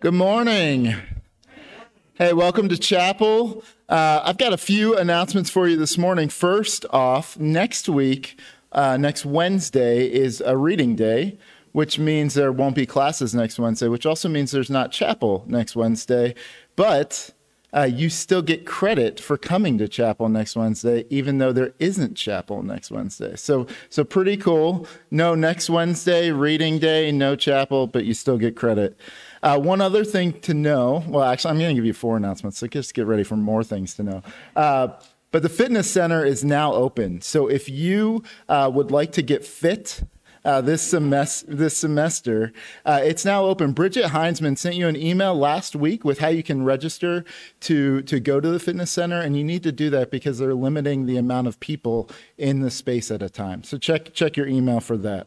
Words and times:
Good 0.00 0.14
morning. 0.14 0.94
Hey, 2.14 2.32
welcome 2.32 2.70
to 2.70 2.78
chapel. 2.78 3.62
Uh, 3.86 4.22
I've 4.24 4.38
got 4.38 4.54
a 4.54 4.56
few 4.56 4.96
announcements 4.96 5.50
for 5.50 5.68
you 5.68 5.76
this 5.76 5.98
morning. 5.98 6.30
First 6.30 6.86
off, 6.88 7.38
next 7.38 7.86
week, 7.86 8.40
uh, 8.72 8.96
next 8.96 9.26
Wednesday, 9.26 10.10
is 10.10 10.40
a 10.40 10.56
reading 10.56 10.96
day, 10.96 11.36
which 11.72 11.98
means 11.98 12.32
there 12.32 12.50
won't 12.50 12.76
be 12.76 12.86
classes 12.86 13.34
next 13.34 13.58
Wednesday, 13.58 13.88
which 13.88 14.06
also 14.06 14.30
means 14.30 14.52
there's 14.52 14.70
not 14.70 14.90
chapel 14.90 15.44
next 15.46 15.76
Wednesday. 15.76 16.34
But 16.76 17.32
uh, 17.76 17.82
you 17.82 18.08
still 18.08 18.40
get 18.40 18.64
credit 18.64 19.20
for 19.20 19.36
coming 19.36 19.76
to 19.76 19.86
chapel 19.86 20.30
next 20.30 20.56
Wednesday, 20.56 21.04
even 21.10 21.36
though 21.36 21.52
there 21.52 21.74
isn't 21.78 22.14
chapel 22.14 22.62
next 22.62 22.90
Wednesday. 22.90 23.36
So, 23.36 23.66
so 23.90 24.04
pretty 24.04 24.38
cool. 24.38 24.86
No 25.10 25.34
next 25.34 25.68
Wednesday 25.68 26.30
reading 26.30 26.78
day, 26.78 27.12
no 27.12 27.36
chapel, 27.36 27.86
but 27.86 28.06
you 28.06 28.14
still 28.14 28.38
get 28.38 28.56
credit. 28.56 28.98
Uh, 29.42 29.58
one 29.58 29.80
other 29.80 30.04
thing 30.04 30.38
to 30.40 30.54
know. 30.54 31.04
Well, 31.08 31.24
actually, 31.24 31.52
I'm 31.52 31.58
going 31.58 31.70
to 31.70 31.74
give 31.74 31.86
you 31.86 31.94
four 31.94 32.16
announcements. 32.16 32.58
So 32.58 32.66
just 32.66 32.94
get 32.94 33.06
ready 33.06 33.24
for 33.24 33.36
more 33.36 33.64
things 33.64 33.94
to 33.94 34.02
know. 34.02 34.22
Uh, 34.54 34.88
but 35.30 35.42
the 35.42 35.48
fitness 35.48 35.90
center 35.90 36.24
is 36.24 36.44
now 36.44 36.72
open. 36.72 37.20
So 37.20 37.48
if 37.48 37.68
you 37.68 38.22
uh, 38.48 38.70
would 38.72 38.90
like 38.90 39.12
to 39.12 39.22
get 39.22 39.44
fit 39.44 40.02
uh, 40.44 40.60
this, 40.60 40.82
semester, 40.82 41.54
this 41.54 41.76
semester. 41.76 42.52
Uh, 42.84 43.00
it's 43.02 43.24
now 43.24 43.44
open. 43.44 43.72
Bridget 43.72 44.06
Heinzman 44.06 44.56
sent 44.56 44.74
you 44.74 44.88
an 44.88 44.96
email 44.96 45.34
last 45.34 45.76
week 45.76 46.04
with 46.04 46.18
how 46.18 46.28
you 46.28 46.42
can 46.42 46.64
register 46.64 47.24
to, 47.60 48.02
to 48.02 48.20
go 48.20 48.40
to 48.40 48.48
the 48.48 48.58
fitness 48.58 48.90
center, 48.90 49.20
and 49.20 49.36
you 49.36 49.44
need 49.44 49.62
to 49.64 49.72
do 49.72 49.90
that 49.90 50.10
because 50.10 50.38
they're 50.38 50.54
limiting 50.54 51.06
the 51.06 51.16
amount 51.16 51.46
of 51.46 51.60
people 51.60 52.08
in 52.38 52.60
the 52.60 52.70
space 52.70 53.10
at 53.10 53.22
a 53.22 53.28
time. 53.28 53.62
So 53.64 53.76
check, 53.76 54.14
check 54.14 54.36
your 54.36 54.46
email 54.46 54.80
for 54.80 54.96
that. 54.98 55.26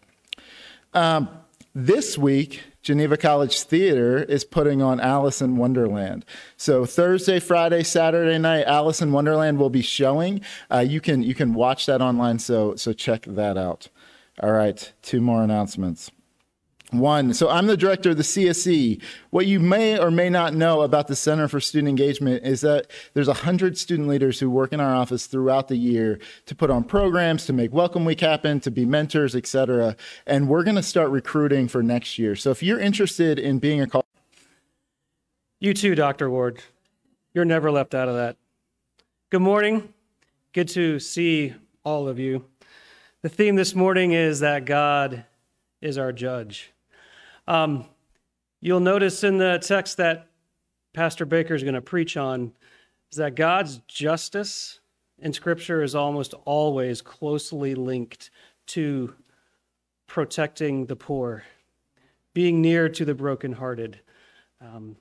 Um, 0.94 1.30
this 1.76 2.18
week, 2.18 2.64
Geneva 2.82 3.18
College 3.18 3.62
Theater 3.62 4.24
is 4.24 4.44
putting 4.44 4.82
on 4.82 5.00
Alice 5.00 5.42
in 5.42 5.58
Wonderland. 5.58 6.26
So 6.58 6.86
Thursday, 6.86 7.40
Friday, 7.40 7.84
Saturday 7.84 8.38
night, 8.38 8.66
Alice 8.66 9.02
in 9.02 9.12
Wonderland 9.12 9.58
will 9.58 9.70
be 9.70 9.82
showing. 9.82 10.42
Uh, 10.72 10.80
you 10.80 11.02
can 11.02 11.24
you 11.24 11.34
can 11.34 11.54
watch 11.54 11.86
that 11.86 12.02
online. 12.02 12.40
So 12.40 12.76
so 12.76 12.94
check 12.94 13.24
that 13.26 13.58
out. 13.58 13.88
All 14.42 14.52
right, 14.52 14.92
two 15.02 15.22
more 15.22 15.44
announcements. 15.44 16.12
One, 16.94 17.34
so 17.34 17.50
I'm 17.50 17.66
the 17.66 17.76
director 17.76 18.12
of 18.12 18.18
the 18.18 18.24
CSE. 18.24 19.02
What 19.32 19.48
you 19.48 19.60
may 19.60 19.98
or 19.98 20.12
may 20.12 20.30
not 20.30 20.54
know 20.54 20.82
about 20.82 21.08
the 21.08 21.16
Center 21.16 21.48
for 21.48 21.60
Student 21.60 21.90
Engagement 21.90 22.46
is 22.46 22.62
that 22.62 22.92
there's 23.14 23.28
100 23.28 23.78
student 23.78 24.08
leaders 24.08 24.40
who 24.40 24.50
work 24.50 24.72
in 24.72 24.80
our 24.80 24.94
office 24.94 25.26
throughout 25.26 25.70
the 25.70 25.76
year 25.76 26.20
to 26.46 26.56
put 26.56 26.70
on 26.70 26.84
programs, 26.84 27.46
to 27.48 27.54
make 27.54 27.74
Welcome 27.74 28.06
Week 28.06 28.20
happen, 28.20 28.60
to 28.60 28.70
be 28.70 28.86
mentors, 28.86 29.36
etc. 29.36 29.96
And 30.28 30.48
we're 30.48 30.64
going 30.64 30.76
to 30.76 30.84
start 30.84 31.10
recruiting 31.10 31.68
for 31.68 31.82
next 31.82 32.20
year. 32.20 32.36
So 32.36 32.52
if 32.52 32.62
you're 32.62 32.80
interested 32.80 33.40
in 33.40 33.58
being 33.58 33.82
a 33.82 33.88
call, 33.88 34.06
you 35.60 35.74
too, 35.74 35.96
Dr. 35.96 36.30
Ward. 36.30 36.62
You're 37.34 37.46
never 37.46 37.72
left 37.72 37.96
out 37.96 38.08
of 38.08 38.16
that. 38.16 38.38
Good 39.32 39.42
morning. 39.42 39.94
Good 40.52 40.68
to 40.70 41.00
see 41.00 41.56
all 41.84 42.08
of 42.08 42.20
you. 42.20 42.46
The 43.24 43.30
theme 43.30 43.56
this 43.56 43.74
morning 43.74 44.12
is 44.12 44.42
that 44.42 44.66
God 44.66 45.26
is 45.82 45.98
our 45.98 46.12
judge. 46.12 46.72
Um, 47.48 47.86
you'll 48.62 48.80
notice 48.80 49.24
in 49.24 49.38
the 49.38 49.60
text 49.62 49.98
that 49.98 50.28
Pastor 50.94 51.26
Baker 51.26 51.56
is 51.56 51.64
going 51.64 51.74
to 51.74 51.82
preach 51.82 52.18
on 52.18 52.54
is 53.12 53.18
that 53.18 53.36
God's 53.36 53.78
justice 53.88 54.80
in 55.20 55.34
Scripture 55.34 55.84
is 55.84 55.96
almost 55.96 56.34
always 56.46 57.02
closely 57.02 57.76
linked 57.76 58.30
to 58.68 59.14
protecting 60.08 60.86
the 60.86 60.96
poor, 60.96 61.44
being 62.34 62.62
near 62.62 62.90
to 62.90 63.06
the 63.06 63.14
brokenhearted, 63.14 64.00
um, 64.62 64.96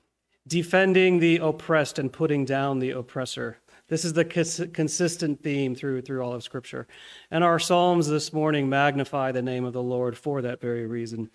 defending 0.47 1.19
the 1.19 1.37
oppressed 1.37 1.99
and 1.99 2.11
putting 2.11 2.45
down 2.45 2.79
the 2.79 2.91
oppressor. 2.91 3.57
This 3.87 4.05
is 4.05 4.13
the 4.13 4.25
cons- 4.25 4.65
consistent 4.73 5.43
theme 5.43 5.75
through, 5.75 6.01
through 6.01 6.21
all 6.21 6.33
of 6.33 6.43
Scripture. 6.43 6.87
And 7.31 7.43
our 7.43 7.59
Psalms 7.59 8.07
this 8.07 8.33
morning 8.33 8.67
magnify 8.69 9.31
the 9.31 9.41
name 9.41 9.65
of 9.65 9.73
the 9.73 9.83
Lord 9.83 10.17
for 10.17 10.41
that 10.41 10.61
very 10.61 10.87
reason. 10.87 11.29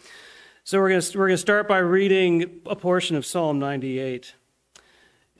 So 0.69 0.79
we're 0.79 0.91
going 0.91 1.01
to, 1.01 1.19
we're 1.19 1.29
going 1.29 1.37
to 1.37 1.41
start 1.41 1.67
by 1.67 1.79
reading 1.79 2.61
a 2.67 2.77
portion 2.77 3.17
of 3.17 3.25
Psalm 3.25 3.59
98. 3.59 4.34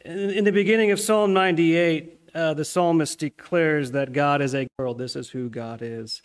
In, 0.07 0.31
in 0.31 0.45
the 0.45 0.53
beginning 0.53 0.91
of 0.91 0.99
Psalm 0.99 1.35
98, 1.35 2.31
uh, 2.35 2.55
the 2.55 2.65
psalmist 2.65 3.19
declares 3.19 3.91
that 3.91 4.15
God 4.15 4.41
is 4.41 4.55
a 4.55 4.67
world. 4.79 4.97
This 4.97 5.17
is 5.17 5.29
who 5.29 5.51
God 5.51 5.81
is. 5.83 6.23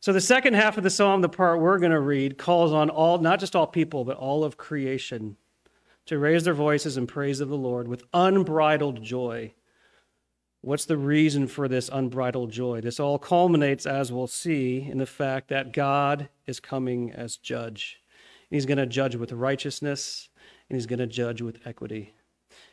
So 0.00 0.14
the 0.14 0.20
second 0.22 0.54
half 0.54 0.78
of 0.78 0.82
the 0.82 0.88
psalm, 0.88 1.20
the 1.20 1.28
part 1.28 1.60
we're 1.60 1.78
going 1.78 1.92
to 1.92 2.00
read, 2.00 2.38
calls 2.38 2.72
on 2.72 2.88
all, 2.88 3.18
not 3.18 3.38
just 3.38 3.54
all 3.54 3.66
people, 3.66 4.02
but 4.06 4.16
all 4.16 4.44
of 4.44 4.56
creation 4.56 5.36
to 6.06 6.18
raise 6.18 6.44
their 6.44 6.54
voices 6.54 6.96
in 6.96 7.06
praise 7.06 7.40
of 7.40 7.50
the 7.50 7.58
Lord 7.58 7.86
with 7.86 8.02
unbridled 8.14 9.02
joy 9.02 9.52
What's 10.66 10.86
the 10.86 10.96
reason 10.96 11.46
for 11.46 11.68
this 11.68 11.88
unbridled 11.92 12.50
joy? 12.50 12.80
This 12.80 12.98
all 12.98 13.20
culminates, 13.20 13.86
as 13.86 14.10
we'll 14.10 14.26
see, 14.26 14.84
in 14.90 14.98
the 14.98 15.06
fact 15.06 15.46
that 15.46 15.72
God 15.72 16.28
is 16.44 16.58
coming 16.58 17.12
as 17.12 17.36
judge. 17.36 18.00
He's 18.50 18.66
going 18.66 18.78
to 18.78 18.86
judge 18.86 19.16
with 19.16 19.32
righteousness, 19.32 20.28
and 20.68 20.76
he's 20.76 20.86
going 20.86 20.98
to 20.98 21.06
judge 21.06 21.42
with 21.42 21.66
equity. 21.66 22.14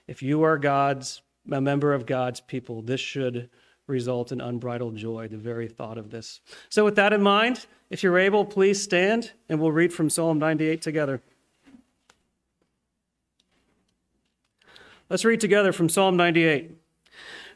If 0.07 0.21
you 0.21 0.43
are 0.43 0.57
God's, 0.57 1.21
a 1.51 1.61
member 1.61 1.93
of 1.93 2.05
God's 2.05 2.41
people, 2.41 2.81
this 2.81 3.01
should 3.01 3.49
result 3.87 4.31
in 4.31 4.39
unbridled 4.39 4.95
joy, 4.95 5.27
the 5.27 5.37
very 5.37 5.67
thought 5.67 5.97
of 5.97 6.09
this. 6.09 6.41
So, 6.69 6.85
with 6.85 6.95
that 6.95 7.13
in 7.13 7.21
mind, 7.21 7.65
if 7.89 8.03
you're 8.03 8.17
able, 8.17 8.45
please 8.45 8.81
stand 8.81 9.31
and 9.49 9.59
we'll 9.59 9.71
read 9.71 9.93
from 9.93 10.09
Psalm 10.09 10.39
98 10.39 10.81
together. 10.81 11.21
Let's 15.09 15.25
read 15.25 15.41
together 15.41 15.71
from 15.71 15.89
Psalm 15.89 16.15
98. 16.17 16.71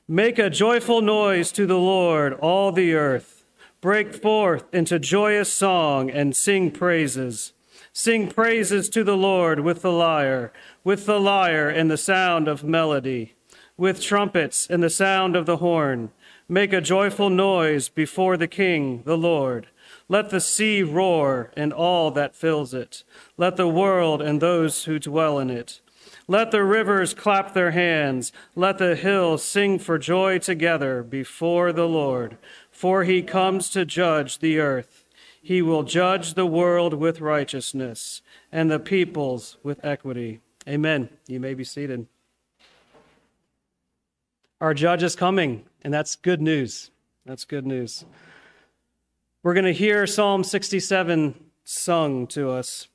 Make 0.08 0.38
a 0.38 0.50
joyful 0.50 1.02
noise 1.02 1.52
to 1.54 1.66
the 1.66 1.78
Lord, 1.78 2.34
all 2.34 2.72
the 2.72 2.94
earth. 2.94 3.46
Break 3.82 4.14
forth 4.14 4.74
into 4.74 5.00
joyous 5.00 5.52
song 5.52 6.10
and 6.10 6.36
sing 6.36 6.72
praises. 6.72 7.54
Sing 8.00 8.28
praises 8.28 8.90
to 8.90 9.04
the 9.04 9.18
Lord 9.18 9.62
with 9.62 9.82
the 9.82 9.92
lyre, 9.92 10.54
with 10.84 11.08
the 11.08 11.20
lyre 11.20 11.68
and 11.68 11.90
the 11.90 11.98
sound 11.98 12.48
of 12.48 12.64
melody, 12.64 13.34
with 13.76 14.04
trumpets 14.04 14.68
and 14.70 14.84
the 14.84 14.90
sound 14.92 15.36
of 15.36 15.48
the 15.48 15.58
horn. 15.58 16.12
Make 16.48 16.74
a 16.74 16.80
joyful 16.80 17.32
noise 17.32 17.90
before 17.90 18.38
the 18.38 18.48
King, 18.48 19.02
the 19.04 19.18
Lord. 19.18 19.70
Let 20.08 20.30
the 20.30 20.40
sea 20.40 20.84
roar 20.84 21.52
and 21.58 21.74
all 21.74 22.12
that 22.12 22.36
fills 22.36 22.72
it. 22.72 23.04
Let 23.36 23.56
the 23.56 23.68
world 23.68 24.22
and 24.22 24.40
those 24.40 24.84
who 24.84 25.00
dwell 25.00 25.40
in 25.40 25.50
it. 25.50 25.82
Let 26.28 26.52
the 26.52 26.64
rivers 26.64 27.16
clap 27.16 27.56
their 27.56 27.72
hands. 27.72 28.32
Let 28.56 28.78
the 28.78 28.96
hills 28.96 29.44
sing 29.44 29.80
for 29.80 29.98
joy 29.98 30.38
together 30.38 31.02
before 31.02 31.74
the 31.74 31.88
Lord. 31.88 32.38
For 32.70 33.06
he 33.06 33.24
comes 33.24 33.72
to 33.72 33.86
judge 33.86 34.38
the 34.38 34.60
earth. 34.60 35.07
He 35.42 35.62
will 35.62 35.84
judge 35.84 36.34
the 36.34 36.46
world 36.46 36.94
with 36.94 37.22
righteousness 37.22 38.22
and 38.52 38.70
the 38.70 38.80
peoples 38.80 39.58
with 39.64 39.84
equity. 39.84 40.42
Amen. 40.68 41.10
You 41.28 41.40
may 41.40 41.54
be 41.54 41.64
seated. 41.64 42.08
Our 44.60 44.74
judge 44.74 45.04
is 45.04 45.16
coming, 45.16 45.66
and 45.84 45.94
that's 45.94 46.16
good 46.16 46.42
news. 46.42 46.92
That's 47.26 47.46
good 47.46 47.66
news. 47.66 48.06
We're 49.44 49.54
going 49.54 49.66
to 49.66 49.74
hear 49.74 50.08
Psalm 50.08 50.44
67 50.44 51.36
sung 51.64 52.28
to 52.28 52.50
us. 52.50 52.88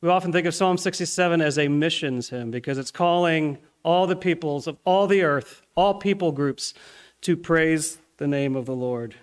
We 0.00 0.08
often 0.08 0.32
think 0.32 0.46
of 0.46 0.54
Psalm 0.54 0.76
67 0.76 1.40
as 1.40 1.58
a 1.58 1.68
missions 1.68 2.28
hymn 2.30 2.50
because 2.50 2.78
it's 2.78 2.90
calling 2.90 3.58
all 3.82 4.06
the 4.06 4.16
peoples 4.16 4.66
of 4.66 4.76
all 4.84 5.06
the 5.06 5.22
earth, 5.22 5.62
all 5.74 5.94
people 5.94 6.32
groups, 6.32 6.74
to 7.22 7.36
praise 7.36 7.98
the 8.18 8.26
name 8.26 8.56
of 8.56 8.66
the 8.66 8.74
Lord. 8.74 9.14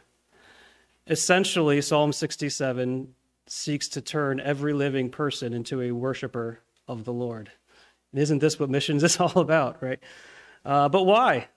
Essentially, 1.08 1.82
Psalm 1.82 2.14
67 2.14 3.14
seeks 3.48 3.88
to 3.90 4.02
turn 4.02 4.40
every 4.40 4.74
living 4.74 5.10
person 5.10 5.54
into 5.54 5.82
a 5.82 5.92
worshiper 5.92 6.62
of 6.88 7.06
the 7.06 7.14
Lord. 7.14 7.52
And 8.12 8.22
isn't 8.22 8.40
this 8.40 8.60
what 8.60 8.70
missions 8.70 9.04
is 9.04 9.20
all 9.20 9.40
about, 9.40 9.82
right? 9.84 10.00
Uh, 10.64 10.90
but 10.90 11.04
why? 11.04 11.48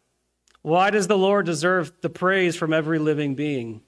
Why 0.63 0.91
does 0.91 1.07
the 1.07 1.17
Lord 1.17 1.47
deserve 1.47 1.93
the 2.03 2.11
praise 2.11 2.57
from 2.57 2.73
every 2.73 2.99
living 2.99 3.35
being? 3.35 3.83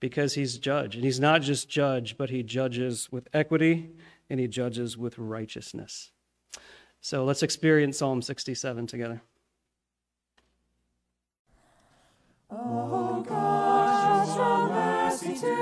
because 0.00 0.34
he's 0.34 0.58
judge. 0.58 0.94
And 0.94 1.04
he's 1.04 1.20
not 1.20 1.42
just 1.42 1.68
judge, 1.68 2.16
but 2.16 2.30
he 2.30 2.42
judges 2.42 3.10
with 3.10 3.28
equity 3.32 3.90
and 4.30 4.38
he 4.38 4.46
judges 4.46 4.96
with 4.96 5.18
righteousness. 5.18 6.10
So 7.00 7.24
let's 7.24 7.42
experience 7.42 7.98
Psalm 7.98 8.22
67 8.22 8.86
together. 8.86 9.22
Oh 12.50 13.22
show 14.38 14.68
mercy 14.68 15.34
to 15.34 15.52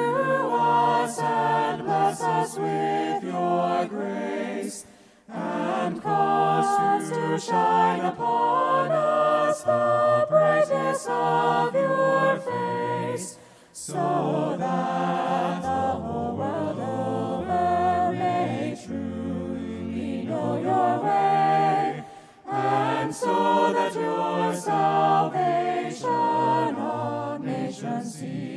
us 0.52 1.18
and 1.18 1.82
bless 1.82 2.20
us 2.20 2.58
with 2.58 3.24
your 3.24 3.86
grace, 3.86 4.84
and 5.32 6.02
cause 6.02 7.08
to 7.08 7.38
shine 7.38 8.00
upon 8.00 8.90
us 8.92 9.62
the 9.62 10.26
brightness 10.28 11.06
of 11.08 11.74
your 11.74 12.38
face, 12.38 13.38
so 13.72 14.56
that 14.58 15.62
the 15.62 15.68
whole 15.68 16.36
world 16.36 16.78
over 16.78 18.12
may 18.12 18.78
truly 18.84 20.24
know 20.24 20.60
your 20.60 21.02
way, 21.02 22.04
and 22.46 23.14
so 23.14 23.72
that 23.72 23.94
your 23.94 24.54
salvation 24.54 26.04
on 26.10 27.42
nations 27.42 28.18
see 28.18 28.55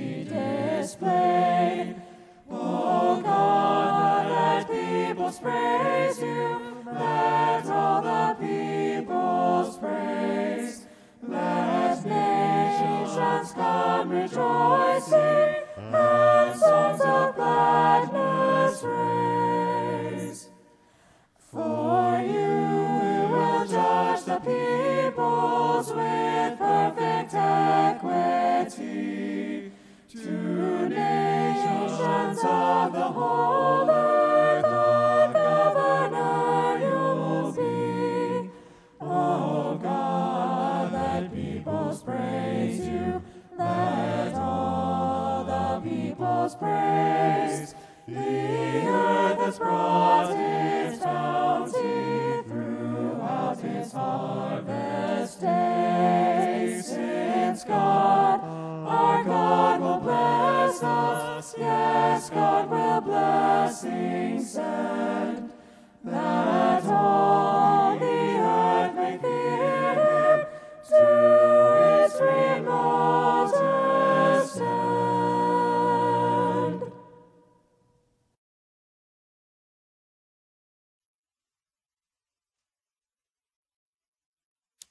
plain. 0.95 2.01
O 2.49 2.55
oh 2.55 3.21
God, 3.21 4.27
let 4.29 4.69
people 4.69 5.31
spread. 5.31 5.68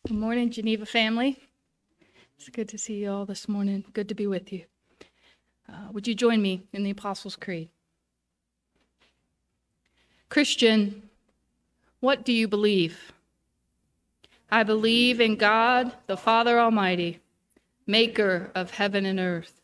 Good 0.09 0.17
morning, 0.17 0.51
Geneva 0.51 0.87
family. 0.87 1.39
It's 2.39 2.49
good 2.49 2.67
to 2.71 2.79
see 2.79 2.95
you 2.95 3.11
all 3.11 3.27
this 3.27 3.47
morning. 3.47 3.85
Good 3.93 4.09
to 4.09 4.15
be 4.15 4.27
with 4.27 4.51
you. 4.51 4.65
Uh, 5.71 5.89
would 5.93 6.09
you 6.09 6.15
join 6.15 6.41
me 6.41 6.63
in 6.73 6.83
the 6.83 6.89
Apostles' 6.89 7.37
Creed? 7.37 7.69
Christian, 10.31 11.11
what 12.01 12.25
do 12.25 12.33
you 12.33 12.49
believe? 12.49 13.13
I 14.51 14.63
believe 14.63 15.21
in 15.21 15.37
God, 15.37 15.93
the 16.07 16.17
Father 16.17 16.59
Almighty, 16.59 17.21
maker 17.87 18.51
of 18.55 18.71
heaven 18.71 19.05
and 19.05 19.21
earth, 19.21 19.61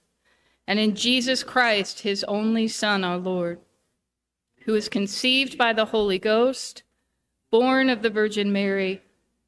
and 0.66 0.78
in 0.78 0.94
Jesus 0.94 1.42
Christ, 1.42 2.00
his 2.00 2.22
only 2.24 2.68
Son, 2.68 3.02
our 3.02 3.16
Lord, 3.16 3.60
who 4.66 4.72
was 4.72 4.90
conceived 4.90 5.56
by 5.56 5.72
the 5.72 5.86
Holy 5.86 6.18
Ghost, 6.18 6.82
born 7.50 7.88
of 7.88 8.02
the 8.02 8.10
Virgin 8.10 8.52
Mary 8.52 9.00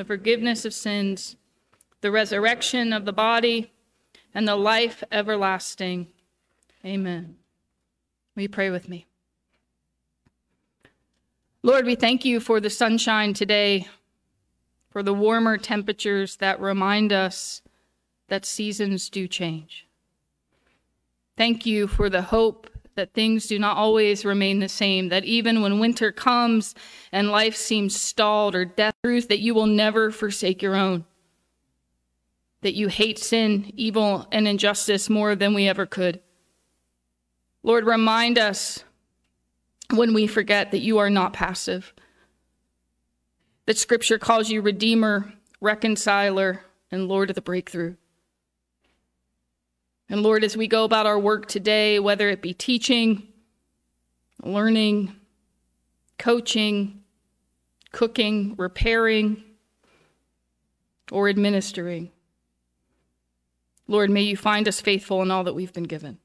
the 0.00 0.04
forgiveness 0.06 0.64
of 0.64 0.72
sins, 0.72 1.36
the 2.00 2.10
resurrection 2.10 2.90
of 2.90 3.04
the 3.04 3.12
body, 3.12 3.70
and 4.34 4.48
the 4.48 4.56
life 4.56 5.04
everlasting. 5.12 6.06
Amen. 6.82 7.36
Will 8.34 8.44
you 8.44 8.48
pray 8.48 8.70
with 8.70 8.88
me? 8.88 9.04
Lord, 11.62 11.84
we 11.84 11.96
thank 11.96 12.24
you 12.24 12.40
for 12.40 12.60
the 12.60 12.70
sunshine 12.70 13.34
today, 13.34 13.88
for 14.88 15.02
the 15.02 15.12
warmer 15.12 15.58
temperatures 15.58 16.36
that 16.36 16.58
remind 16.58 17.12
us 17.12 17.60
that 18.28 18.46
seasons 18.46 19.10
do 19.10 19.28
change. 19.28 19.86
Thank 21.36 21.66
you 21.66 21.86
for 21.86 22.08
the 22.08 22.22
hope 22.22 22.70
that 23.00 23.14
things 23.14 23.46
do 23.46 23.58
not 23.58 23.78
always 23.78 24.26
remain 24.26 24.58
the 24.58 24.68
same, 24.68 25.08
that 25.08 25.24
even 25.24 25.62
when 25.62 25.78
winter 25.78 26.12
comes 26.12 26.74
and 27.10 27.30
life 27.30 27.56
seems 27.56 27.98
stalled 27.98 28.54
or 28.54 28.66
death, 28.66 28.92
truth 29.02 29.28
that 29.28 29.38
you 29.38 29.54
will 29.54 29.64
never 29.66 30.10
forsake 30.10 30.60
your 30.60 30.76
own, 30.76 31.06
that 32.60 32.74
you 32.74 32.88
hate 32.88 33.18
sin, 33.18 33.72
evil, 33.74 34.28
and 34.30 34.46
injustice 34.46 35.08
more 35.08 35.34
than 35.34 35.54
we 35.54 35.66
ever 35.66 35.86
could. 35.86 36.20
Lord, 37.62 37.86
remind 37.86 38.38
us 38.38 38.84
when 39.94 40.12
we 40.12 40.26
forget 40.26 40.70
that 40.70 40.80
you 40.80 40.98
are 40.98 41.08
not 41.08 41.32
passive, 41.32 41.94
that 43.64 43.78
Scripture 43.78 44.18
calls 44.18 44.50
you 44.50 44.60
Redeemer, 44.60 45.32
Reconciler, 45.62 46.66
and 46.90 47.08
Lord 47.08 47.30
of 47.30 47.34
the 47.34 47.40
breakthrough. 47.40 47.94
And 50.10 50.24
Lord, 50.24 50.42
as 50.42 50.56
we 50.56 50.66
go 50.66 50.82
about 50.82 51.06
our 51.06 51.18
work 51.20 51.46
today, 51.46 52.00
whether 52.00 52.28
it 52.28 52.42
be 52.42 52.52
teaching, 52.52 53.28
learning, 54.42 55.14
coaching, 56.18 57.04
cooking, 57.92 58.56
repairing, 58.58 59.44
or 61.12 61.28
administering, 61.28 62.10
Lord, 63.86 64.10
may 64.10 64.22
you 64.22 64.36
find 64.36 64.66
us 64.66 64.80
faithful 64.80 65.22
in 65.22 65.30
all 65.30 65.44
that 65.44 65.54
we've 65.54 65.72
been 65.72 65.84
given. 65.84 66.18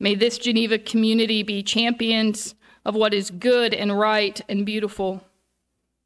May 0.00 0.16
this 0.16 0.36
Geneva 0.36 0.78
community 0.78 1.44
be 1.44 1.62
champions 1.62 2.56
of 2.84 2.96
what 2.96 3.14
is 3.14 3.30
good 3.30 3.72
and 3.72 3.96
right 3.96 4.40
and 4.48 4.66
beautiful. 4.66 5.24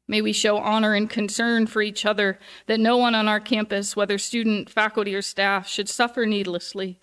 May 0.09 0.23
we 0.23 0.33
show 0.33 0.57
honor 0.57 0.95
and 0.95 1.07
concern 1.07 1.67
for 1.67 1.83
each 1.83 2.03
other 2.03 2.39
that 2.65 2.79
no 2.79 2.97
one 2.97 3.13
on 3.13 3.27
our 3.27 3.39
campus, 3.39 3.95
whether 3.95 4.17
student, 4.17 4.67
faculty, 4.67 5.13
or 5.13 5.21
staff, 5.21 5.67
should 5.67 5.87
suffer 5.87 6.25
needlessly 6.25 6.99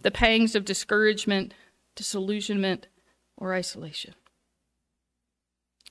the 0.00 0.12
pangs 0.12 0.54
of 0.54 0.64
discouragement, 0.64 1.52
disillusionment, 1.96 2.86
or 3.36 3.52
isolation. 3.52 4.14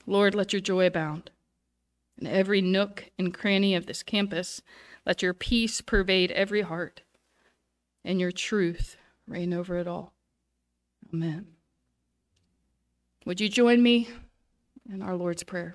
Lord, 0.06 0.34
let 0.34 0.54
your 0.54 0.60
joy 0.60 0.86
abound. 0.86 1.30
In 2.18 2.26
every 2.26 2.62
nook 2.62 3.10
and 3.18 3.34
cranny 3.34 3.74
of 3.74 3.84
this 3.84 4.02
campus, 4.02 4.62
let 5.04 5.20
your 5.20 5.34
peace 5.34 5.82
pervade 5.82 6.30
every 6.32 6.62
heart, 6.62 7.02
and 8.02 8.18
your 8.18 8.32
truth 8.32 8.96
reign 9.28 9.52
over 9.52 9.76
it 9.76 9.86
all. 9.86 10.14
Amen. 11.12 11.48
Would 13.26 13.42
you 13.42 13.50
join 13.50 13.82
me 13.82 14.08
in 14.90 15.02
our 15.02 15.16
Lord's 15.16 15.42
Prayer? 15.42 15.74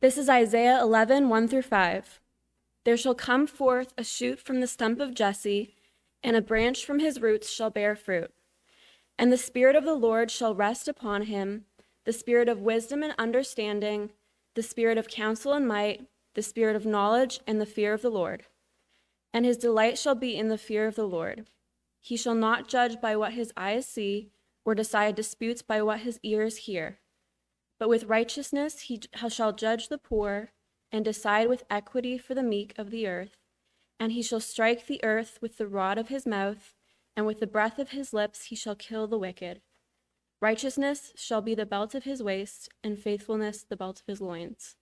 This 0.00 0.18
is 0.18 0.28
Isaiah 0.28 0.78
11, 0.82 1.30
1 1.30 1.48
through 1.48 1.62
5. 1.62 2.20
There 2.84 2.98
shall 2.98 3.14
come 3.14 3.46
forth 3.46 3.94
a 3.96 4.04
shoot 4.04 4.38
from 4.38 4.60
the 4.60 4.66
stump 4.66 5.00
of 5.00 5.14
Jesse, 5.14 5.74
and 6.22 6.36
a 6.36 6.42
branch 6.42 6.84
from 6.84 6.98
his 6.98 7.18
roots 7.18 7.50
shall 7.50 7.70
bear 7.70 7.96
fruit. 7.96 8.30
And 9.18 9.32
the 9.32 9.38
Spirit 9.38 9.74
of 9.74 9.84
the 9.84 9.94
Lord 9.94 10.30
shall 10.30 10.54
rest 10.54 10.86
upon 10.86 11.22
him 11.22 11.64
the 12.04 12.12
Spirit 12.12 12.48
of 12.48 12.60
wisdom 12.60 13.02
and 13.02 13.14
understanding, 13.18 14.10
the 14.54 14.62
Spirit 14.62 14.98
of 14.98 15.08
counsel 15.08 15.54
and 15.54 15.66
might, 15.66 16.06
the 16.34 16.42
Spirit 16.42 16.76
of 16.76 16.84
knowledge 16.84 17.40
and 17.46 17.58
the 17.58 17.66
fear 17.66 17.94
of 17.94 18.02
the 18.02 18.10
Lord. 18.10 18.44
and 19.36 19.44
his 19.44 19.58
delight 19.58 19.98
shall 19.98 20.14
be 20.14 20.34
in 20.34 20.48
the 20.48 20.56
fear 20.56 20.86
of 20.86 20.94
the 20.94 21.06
Lord. 21.06 21.46
He 22.00 22.16
shall 22.16 22.34
not 22.34 22.68
judge 22.68 23.02
by 23.02 23.16
what 23.16 23.32
his 23.34 23.52
eyes 23.54 23.86
see, 23.86 24.30
or 24.64 24.74
decide 24.74 25.14
disputes 25.14 25.60
by 25.60 25.82
what 25.82 26.00
his 26.00 26.18
ears 26.22 26.56
hear. 26.58 26.98
But 27.78 27.88
with 27.88 28.04
righteousness 28.04 28.80
he 28.82 29.00
shall 29.28 29.52
judge 29.52 29.88
the 29.88 29.98
poor, 29.98 30.52
and 30.90 31.04
decide 31.04 31.48
with 31.48 31.64
equity 31.68 32.16
for 32.16 32.34
the 32.34 32.42
meek 32.42 32.78
of 32.78 32.90
the 32.90 33.06
earth. 33.06 33.36
And 33.98 34.12
he 34.12 34.22
shall 34.22 34.40
strike 34.40 34.86
the 34.86 35.02
earth 35.04 35.38
with 35.40 35.56
the 35.56 35.66
rod 35.66 35.98
of 35.98 36.08
his 36.08 36.26
mouth, 36.26 36.74
and 37.16 37.26
with 37.26 37.40
the 37.40 37.46
breath 37.46 37.78
of 37.78 37.90
his 37.90 38.12
lips 38.12 38.44
he 38.46 38.56
shall 38.56 38.74
kill 38.74 39.06
the 39.06 39.18
wicked. 39.18 39.60
Righteousness 40.40 41.12
shall 41.16 41.40
be 41.40 41.54
the 41.54 41.66
belt 41.66 41.94
of 41.94 42.04
his 42.04 42.22
waist, 42.22 42.68
and 42.84 42.98
faithfulness 42.98 43.62
the 43.62 43.76
belt 43.76 44.00
of 44.00 44.06
his 44.06 44.20
loins. 44.20 44.76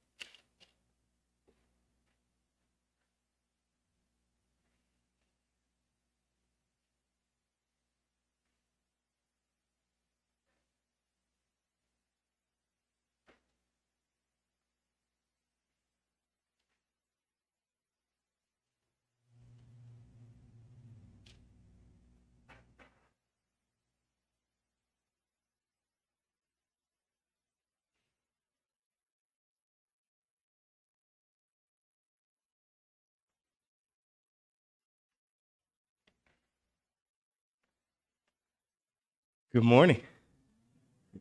Good 39.55 39.63
morning. 39.63 40.01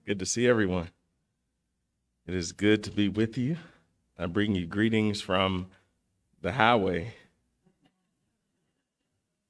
Good 0.08 0.18
to 0.18 0.26
see 0.26 0.48
everyone. 0.48 0.90
It 2.26 2.34
is 2.34 2.52
good 2.52 2.84
to 2.86 2.90
be 2.90 3.08
with 3.08 3.38
you. 3.38 3.58
I 4.18 4.26
bring 4.26 4.56
you 4.56 4.66
greetings 4.66 5.22
from 5.22 5.68
the 6.42 6.54
highway 6.54 7.14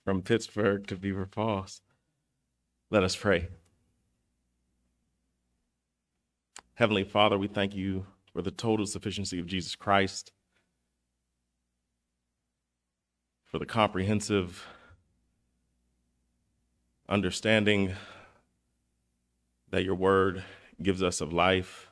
from 0.04 0.22
Pittsburgh 0.22 0.86
to 0.88 0.98
Beaver 0.98 1.26
Falls. 1.26 1.80
Let 2.90 3.04
us 3.04 3.16
pray. 3.16 3.48
Heavenly 6.74 7.06
Father, 7.06 7.38
we 7.38 7.48
thank 7.48 7.74
you 7.74 8.06
for 8.34 8.42
the 8.42 8.52
total 8.52 8.86
sufficiency 8.86 9.40
of 9.40 9.48
Jesus 9.48 9.76
Christ, 9.76 10.34
for 13.46 13.60
the 13.60 13.66
comprehensive 13.66 14.68
understanding 17.08 17.96
that 19.74 19.84
your 19.84 19.96
word 19.96 20.44
gives 20.84 21.02
us 21.02 21.20
of 21.20 21.34
life. 21.34 21.90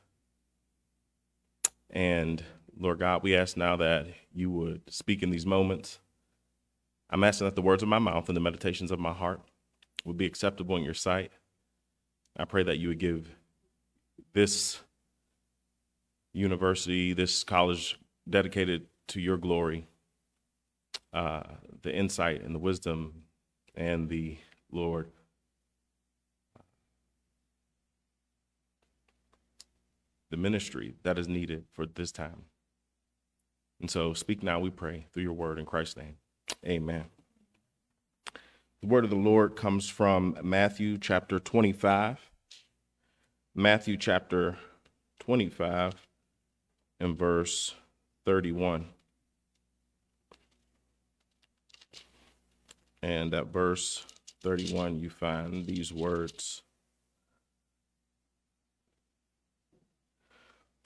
And 1.89 2.43
Lord 2.77 2.99
God, 2.99 3.23
we 3.23 3.35
ask 3.35 3.57
now 3.57 3.75
that 3.77 4.05
you 4.31 4.51
would 4.51 4.83
speak 4.87 5.23
in 5.23 5.31
these 5.31 5.47
moments. 5.47 5.97
I'm 7.09 7.23
asking 7.23 7.45
that 7.45 7.55
the 7.55 7.63
words 7.63 7.81
of 7.81 7.89
my 7.89 7.97
mouth 7.97 8.29
and 8.29 8.37
the 8.37 8.41
meditations 8.41 8.91
of 8.91 8.99
my 8.99 9.11
heart 9.11 9.41
would 10.05 10.15
be 10.15 10.27
acceptable 10.27 10.77
in 10.77 10.83
your 10.83 10.93
sight. 10.93 11.31
I 12.37 12.45
pray 12.45 12.61
that 12.61 12.77
you 12.77 12.89
would 12.89 12.99
give 12.99 13.33
this 14.33 14.81
university, 16.33 17.13
this 17.13 17.43
college 17.43 17.99
dedicated 18.29 18.85
to 19.07 19.19
your 19.19 19.37
glory, 19.37 19.87
uh, 21.13 21.41
the 21.81 21.91
insight 21.91 22.43
and 22.43 22.53
the 22.53 22.59
wisdom 22.59 23.23
and 23.73 24.07
the 24.07 24.37
Lord 24.71 25.09
the 30.31 30.37
ministry 30.37 30.95
that 31.03 31.19
is 31.19 31.27
needed 31.27 31.65
for 31.73 31.85
this 31.85 32.11
time. 32.11 32.45
And 33.79 33.91
so 33.91 34.13
speak 34.13 34.41
now, 34.41 34.59
we 34.59 34.69
pray, 34.69 35.05
through 35.11 35.23
your 35.23 35.33
word 35.33 35.59
in 35.59 35.65
Christ's 35.65 35.97
name. 35.97 36.15
Amen. 36.65 37.05
The 38.81 38.87
word 38.87 39.03
of 39.03 39.09
the 39.09 39.15
Lord 39.15 39.55
comes 39.55 39.89
from 39.89 40.37
Matthew 40.41 40.97
chapter 40.97 41.37
25. 41.37 42.17
Matthew 43.53 43.97
chapter 43.97 44.57
25 45.19 45.93
and 46.99 47.17
verse 47.17 47.75
31. 48.25 48.87
And 53.03 53.33
at 53.33 53.47
verse 53.47 54.05
31, 54.41 54.99
you 54.99 55.09
find 55.09 55.65
these 55.65 55.91
words. 55.91 56.61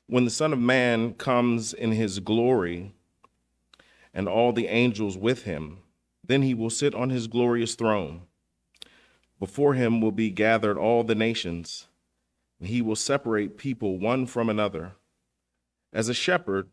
When 0.08 0.24
the 0.24 0.32
Son 0.32 0.54
of 0.54 0.60
Man 0.60 1.16
comes 1.16 1.74
in 1.74 1.92
his 1.92 2.20
glory 2.20 2.94
and 4.14 4.28
all 4.28 4.54
the 4.54 4.68
angels 4.68 5.18
with 5.18 5.44
him, 5.44 5.80
then 6.24 6.44
he 6.44 6.54
will 6.54 6.70
sit 6.70 6.94
on 6.94 7.10
his 7.10 7.28
glorious 7.28 7.74
throne. 7.74 8.22
Before 9.40 9.74
him 9.74 10.02
will 10.02 10.12
be 10.12 10.30
gathered 10.30 10.78
all 10.78 11.04
the 11.04 11.16
nations, 11.16 11.88
and 12.60 12.70
he 12.70 12.82
will 12.82 12.96
separate 12.96 13.58
people 13.58 13.98
one 13.98 14.28
from 14.28 14.48
another, 14.48 14.94
as 15.92 16.08
a 16.08 16.14
shepherd 16.14 16.70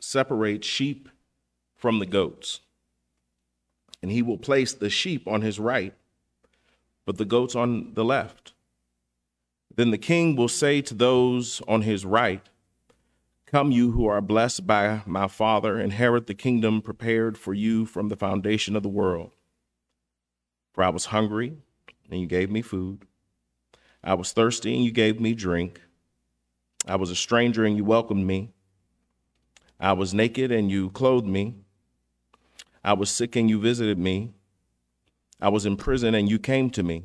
separates 0.00 0.66
sheep 0.66 1.10
from 1.76 1.98
the 1.98 2.06
goats. 2.06 2.60
And 4.00 4.10
he 4.10 4.22
will 4.22 4.38
place 4.38 4.72
the 4.72 4.90
sheep 4.90 5.28
on 5.28 5.42
his 5.42 5.60
right, 5.60 5.94
but 7.04 7.18
the 7.18 7.24
goats 7.26 7.54
on 7.54 7.92
the 7.92 8.04
left. 8.04 8.53
Then 9.76 9.90
the 9.90 9.98
king 9.98 10.36
will 10.36 10.48
say 10.48 10.80
to 10.82 10.94
those 10.94 11.60
on 11.66 11.82
his 11.82 12.04
right, 12.04 12.42
Come, 13.46 13.70
you 13.70 13.92
who 13.92 14.06
are 14.06 14.20
blessed 14.20 14.66
by 14.66 15.02
my 15.06 15.28
Father, 15.28 15.78
inherit 15.78 16.26
the 16.26 16.34
kingdom 16.34 16.80
prepared 16.80 17.36
for 17.38 17.54
you 17.54 17.86
from 17.86 18.08
the 18.08 18.16
foundation 18.16 18.74
of 18.74 18.82
the 18.82 18.88
world. 18.88 19.30
For 20.72 20.82
I 20.82 20.88
was 20.88 21.06
hungry, 21.06 21.56
and 22.10 22.20
you 22.20 22.26
gave 22.26 22.50
me 22.50 22.62
food. 22.62 23.06
I 24.02 24.14
was 24.14 24.32
thirsty, 24.32 24.74
and 24.74 24.84
you 24.84 24.90
gave 24.90 25.20
me 25.20 25.34
drink. 25.34 25.80
I 26.86 26.96
was 26.96 27.10
a 27.10 27.16
stranger, 27.16 27.64
and 27.64 27.76
you 27.76 27.84
welcomed 27.84 28.26
me. 28.26 28.50
I 29.78 29.92
was 29.92 30.14
naked, 30.14 30.50
and 30.50 30.70
you 30.70 30.90
clothed 30.90 31.26
me. 31.26 31.54
I 32.82 32.92
was 32.92 33.10
sick, 33.10 33.36
and 33.36 33.48
you 33.48 33.60
visited 33.60 33.98
me. 33.98 34.32
I 35.40 35.48
was 35.48 35.64
in 35.64 35.76
prison, 35.76 36.14
and 36.14 36.28
you 36.28 36.38
came 36.38 36.70
to 36.70 36.82
me. 36.82 37.04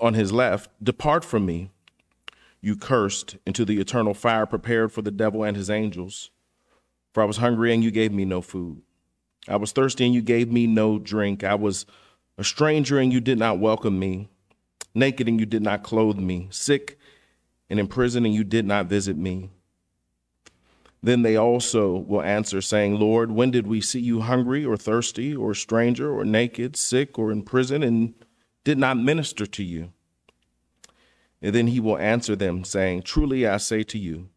on 0.00 0.14
his 0.14 0.32
left, 0.32 0.70
Depart 0.82 1.24
from 1.24 1.46
me, 1.46 1.70
you 2.60 2.76
cursed, 2.76 3.36
into 3.46 3.64
the 3.64 3.80
eternal 3.80 4.14
fire 4.14 4.46
prepared 4.46 4.92
for 4.92 5.02
the 5.02 5.10
devil 5.10 5.44
and 5.44 5.56
his 5.56 5.70
angels. 5.70 6.30
For 7.12 7.22
I 7.22 7.26
was 7.26 7.36
hungry 7.36 7.72
and 7.72 7.84
you 7.84 7.90
gave 7.90 8.12
me 8.12 8.24
no 8.24 8.40
food. 8.40 8.82
I 9.46 9.56
was 9.56 9.72
thirsty 9.72 10.04
and 10.04 10.14
you 10.14 10.22
gave 10.22 10.50
me 10.50 10.66
no 10.66 10.98
drink. 10.98 11.44
I 11.44 11.54
was 11.54 11.86
a 12.38 12.44
stranger 12.44 12.98
and 12.98 13.12
you 13.12 13.20
did 13.20 13.38
not 13.38 13.58
welcome 13.58 13.98
me. 13.98 14.28
Naked 14.94 15.28
and 15.28 15.38
you 15.38 15.46
did 15.46 15.62
not 15.62 15.82
clothe 15.82 16.18
me. 16.18 16.48
Sick 16.50 16.98
and 17.68 17.78
in 17.78 17.86
prison 17.86 18.24
and 18.24 18.34
you 18.34 18.44
did 18.44 18.64
not 18.64 18.86
visit 18.86 19.16
me. 19.16 19.50
Then 21.02 21.20
they 21.20 21.36
also 21.36 21.92
will 21.92 22.22
answer, 22.22 22.62
saying, 22.62 22.98
Lord, 22.98 23.30
when 23.30 23.50
did 23.50 23.66
we 23.66 23.82
see 23.82 24.00
you 24.00 24.22
hungry 24.22 24.64
or 24.64 24.78
thirsty 24.78 25.36
or 25.36 25.52
stranger 25.52 26.10
or 26.10 26.24
naked, 26.24 26.76
sick 26.76 27.18
or 27.18 27.30
in 27.30 27.42
prison, 27.42 27.82
and 27.82 28.14
did 28.64 28.78
not 28.78 28.96
minister 28.96 29.46
to 29.46 29.62
you? 29.62 29.92
And 31.40 31.54
then 31.54 31.66
he 31.68 31.78
will 31.78 31.98
answer 31.98 32.34
them, 32.34 32.64
saying, 32.64 33.02
Truly 33.02 33.46
I 33.46 33.58
say 33.58 33.82
to 33.84 33.98
you, 33.98 34.28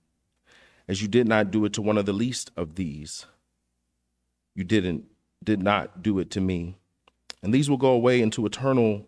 as 0.87 1.01
you 1.01 1.07
did 1.07 1.27
not 1.27 1.51
do 1.51 1.65
it 1.65 1.73
to 1.73 1.81
one 1.81 1.97
of 1.97 2.05
the 2.05 2.13
least 2.13 2.51
of 2.55 2.75
these, 2.75 3.25
you 4.53 4.63
didn't 4.63 5.05
did 5.43 5.61
not 5.61 6.01
do 6.01 6.19
it 6.19 6.29
to 6.31 6.41
me. 6.41 6.75
And 7.41 7.53
these 7.53 7.69
will 7.69 7.77
go 7.77 7.91
away 7.91 8.21
into 8.21 8.45
eternal 8.45 9.05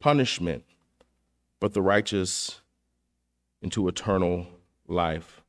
punishment, 0.00 0.64
but 1.60 1.74
the 1.74 1.82
righteous 1.82 2.60
into 3.60 3.88
eternal 3.88 4.46
life. 4.86 5.42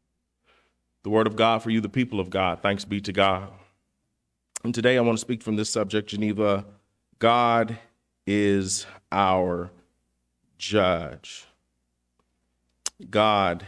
The 1.03 1.09
word 1.09 1.27
of 1.27 1.35
God 1.35 1.61
for 1.61 1.69
you, 1.69 1.79
the 1.79 1.89
people 1.89 2.19
of 2.19 2.29
God. 2.29 2.61
Thanks 2.61 2.83
be 2.83 2.99
to 3.01 3.13
God. 3.13 3.49
And 4.63 4.73
today 4.73 4.97
I 4.97 5.01
want 5.01 5.17
to 5.17 5.21
speak 5.21 5.43
from 5.43 5.55
this 5.55 5.69
subject, 5.69 6.09
Geneva 6.09 6.65
God 7.19 7.77
is 8.25 8.85
our 9.11 9.71
judge. 10.57 11.45
God 13.09 13.65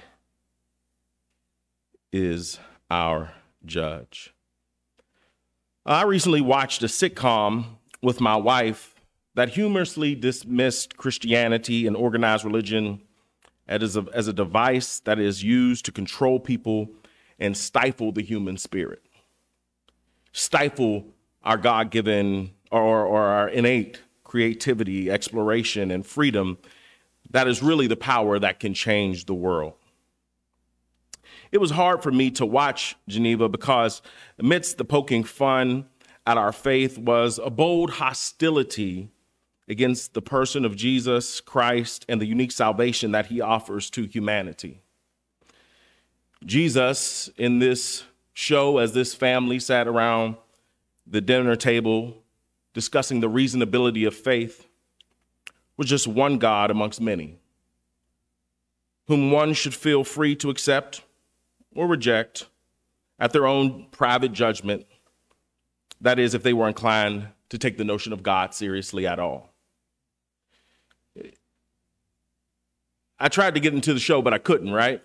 is 2.11 2.59
our 2.89 3.33
judge. 3.65 4.33
I 5.85 6.03
recently 6.03 6.41
watched 6.41 6.81
a 6.83 6.87
sitcom 6.87 7.65
with 8.01 8.21
my 8.21 8.35
wife 8.35 8.95
that 9.35 9.49
humorously 9.49 10.15
dismissed 10.15 10.97
Christianity 10.97 11.85
and 11.85 11.95
organized 11.95 12.45
religion 12.45 13.01
as 13.67 13.97
a, 13.97 14.05
as 14.13 14.27
a 14.27 14.33
device 14.33 14.99
that 15.01 15.19
is 15.19 15.43
used 15.43 15.85
to 15.85 15.91
control 15.91 16.39
people 16.39 16.89
and 17.39 17.57
stifle 17.57 18.11
the 18.11 18.23
human 18.23 18.57
spirit, 18.57 19.03
stifle 20.31 21.05
our 21.43 21.57
God 21.57 21.91
given 21.91 22.51
or, 22.71 23.05
or 23.05 23.21
our 23.21 23.49
innate 23.49 23.99
creativity, 24.35 25.09
exploration, 25.09 25.91
and 25.91 26.05
freedom 26.05 26.57
that 27.29 27.47
is 27.47 27.63
really 27.63 27.87
the 27.87 27.95
power 27.95 28.37
that 28.37 28.59
can 28.59 28.73
change 28.73 29.27
the 29.27 29.33
world. 29.33 29.71
It 31.53 31.59
was 31.59 31.71
hard 31.71 32.03
for 32.03 32.11
me 32.11 32.31
to 32.31 32.45
watch 32.45 32.97
Geneva 33.07 33.47
because 33.47 34.01
amidst 34.37 34.77
the 34.77 34.83
poking 34.83 35.23
fun 35.23 35.85
at 36.27 36.37
our 36.37 36.51
faith 36.51 36.97
was 36.97 37.39
a 37.41 37.49
bold 37.49 37.91
hostility 37.91 39.09
against 39.69 40.13
the 40.13 40.21
person 40.21 40.65
of 40.65 40.75
Jesus 40.75 41.39
Christ 41.39 42.05
and 42.09 42.19
the 42.19 42.25
unique 42.25 42.51
salvation 42.51 43.13
that 43.13 43.27
he 43.27 43.39
offers 43.39 43.89
to 43.91 44.03
humanity. 44.03 44.81
Jesus, 46.45 47.29
in 47.37 47.59
this 47.59 48.03
show, 48.33 48.79
as 48.79 48.91
this 48.91 49.15
family 49.15 49.59
sat 49.59 49.87
around 49.87 50.35
the 51.07 51.21
dinner 51.21 51.55
table 51.55 52.17
discussing 52.75 53.21
the 53.21 53.29
reasonability 53.29 54.05
of 54.05 54.13
faith, 54.13 54.67
was 55.77 55.87
just 55.87 56.07
one 56.07 56.37
God 56.37 56.69
amongst 56.69 57.01
many, 57.01 57.39
whom 59.07 59.31
one 59.31 59.53
should 59.53 59.73
feel 59.73 60.03
free 60.03 60.35
to 60.35 60.51
accept 60.51 61.01
or 61.73 61.87
reject 61.87 62.45
at 63.17 63.31
their 63.33 63.47
own 63.47 63.87
private 63.91 64.33
judgment. 64.33 64.85
That 66.01 66.19
is, 66.19 66.35
if 66.35 66.43
they 66.43 66.53
were 66.53 66.67
inclined 66.67 67.29
to 67.49 67.57
take 67.57 67.77
the 67.77 67.83
notion 67.83 68.13
of 68.13 68.21
God 68.21 68.53
seriously 68.53 69.07
at 69.07 69.19
all. 69.19 69.49
I 73.17 73.29
tried 73.29 73.55
to 73.55 73.61
get 73.61 73.73
into 73.73 73.93
the 73.93 73.99
show, 73.99 74.21
but 74.21 74.33
I 74.33 74.37
couldn't, 74.37 74.71
right? 74.71 75.01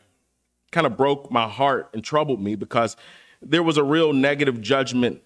Kind 0.72 0.86
of 0.86 0.96
broke 0.96 1.30
my 1.30 1.48
heart 1.48 1.90
and 1.94 2.02
troubled 2.02 2.42
me 2.42 2.56
because 2.56 2.96
there 3.40 3.62
was 3.62 3.76
a 3.76 3.84
real 3.84 4.12
negative 4.12 4.60
judgment 4.60 5.22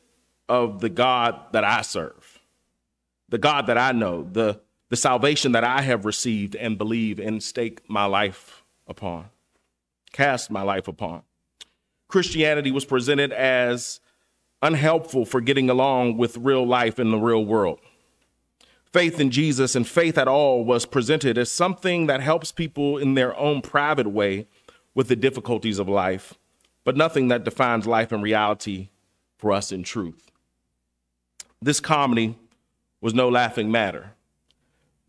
of 0.48 0.80
the 0.80 0.90
God 0.90 1.40
that 1.52 1.64
I 1.64 1.80
serve, 1.82 2.23
the 3.34 3.38
God 3.38 3.66
that 3.66 3.76
I 3.76 3.90
know, 3.90 4.28
the, 4.30 4.60
the 4.90 4.96
salvation 4.96 5.50
that 5.52 5.64
I 5.64 5.82
have 5.82 6.04
received 6.04 6.54
and 6.54 6.78
believe 6.78 7.18
and 7.18 7.42
stake 7.42 7.80
my 7.90 8.04
life 8.04 8.62
upon, 8.86 9.24
cast 10.12 10.52
my 10.52 10.62
life 10.62 10.86
upon. 10.86 11.22
Christianity 12.06 12.70
was 12.70 12.84
presented 12.84 13.32
as 13.32 13.98
unhelpful 14.62 15.24
for 15.24 15.40
getting 15.40 15.68
along 15.68 16.16
with 16.16 16.36
real 16.36 16.64
life 16.64 17.00
in 17.00 17.10
the 17.10 17.18
real 17.18 17.44
world. 17.44 17.80
Faith 18.92 19.18
in 19.18 19.32
Jesus 19.32 19.74
and 19.74 19.88
faith 19.88 20.16
at 20.16 20.28
all 20.28 20.64
was 20.64 20.86
presented 20.86 21.36
as 21.36 21.50
something 21.50 22.06
that 22.06 22.20
helps 22.20 22.52
people 22.52 22.98
in 22.98 23.14
their 23.14 23.36
own 23.36 23.62
private 23.62 24.06
way 24.06 24.46
with 24.94 25.08
the 25.08 25.16
difficulties 25.16 25.80
of 25.80 25.88
life, 25.88 26.34
but 26.84 26.96
nothing 26.96 27.26
that 27.26 27.42
defines 27.42 27.84
life 27.84 28.12
and 28.12 28.22
reality 28.22 28.90
for 29.38 29.50
us 29.50 29.72
in 29.72 29.82
truth. 29.82 30.30
This 31.60 31.80
comedy 31.80 32.38
was 33.04 33.12
no 33.12 33.28
laughing 33.28 33.70
matter 33.70 34.14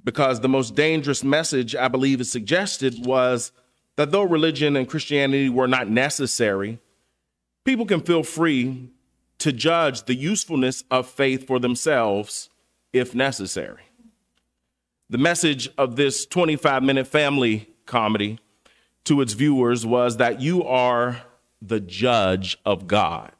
because 0.04 0.42
the 0.42 0.50
most 0.50 0.76
dangerous 0.76 1.24
message 1.24 1.78
I 1.78 1.88
believe 1.88 2.20
is 2.20 2.30
suggested 2.30 3.06
was 3.06 3.54
that 3.96 4.12
though 4.12 4.24
religion 4.24 4.76
and 4.76 4.86
Christianity 4.86 5.48
were 5.48 5.66
not 5.66 5.88
necessary, 5.90 6.80
people 7.64 7.86
can 7.86 8.02
feel 8.02 8.22
free 8.22 8.90
to 9.38 9.54
judge 9.54 10.04
the 10.04 10.14
usefulness 10.14 10.84
of 10.92 11.08
faith 11.08 11.48
for 11.48 11.58
themselves 11.58 12.50
if 12.92 13.16
necessary. 13.16 13.84
The 15.10 15.18
message 15.18 15.70
of 15.78 15.96
this 15.96 16.26
25 16.26 16.84
minute 16.84 17.08
family 17.08 17.70
comedy 17.86 18.40
to 19.06 19.22
its 19.22 19.32
viewers 19.32 19.86
was 19.86 20.18
that 20.18 20.42
you 20.42 20.66
are 20.66 21.22
the 21.62 21.80
judge 21.80 22.58
of 22.66 22.88
God. 22.88 23.32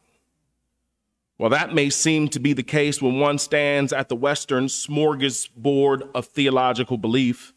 Well, 1.38 1.50
that 1.50 1.74
may 1.74 1.90
seem 1.90 2.30
to 2.30 2.40
be 2.40 2.54
the 2.54 2.64
case 2.64 3.02
when 3.02 3.20
one 3.20 3.38
stands 3.40 3.92
at 3.92 4.08
the 4.08 4.16
Western 4.16 4.68
smorgasbord 4.68 6.10
of 6.16 6.28
theological 6.28 6.98
belief. 6.98 7.54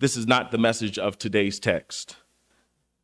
This 0.00 0.16
is 0.16 0.26
not 0.26 0.50
the 0.50 0.58
message 0.58 0.98
of 0.98 1.18
today's 1.18 1.60
text. 1.60 2.16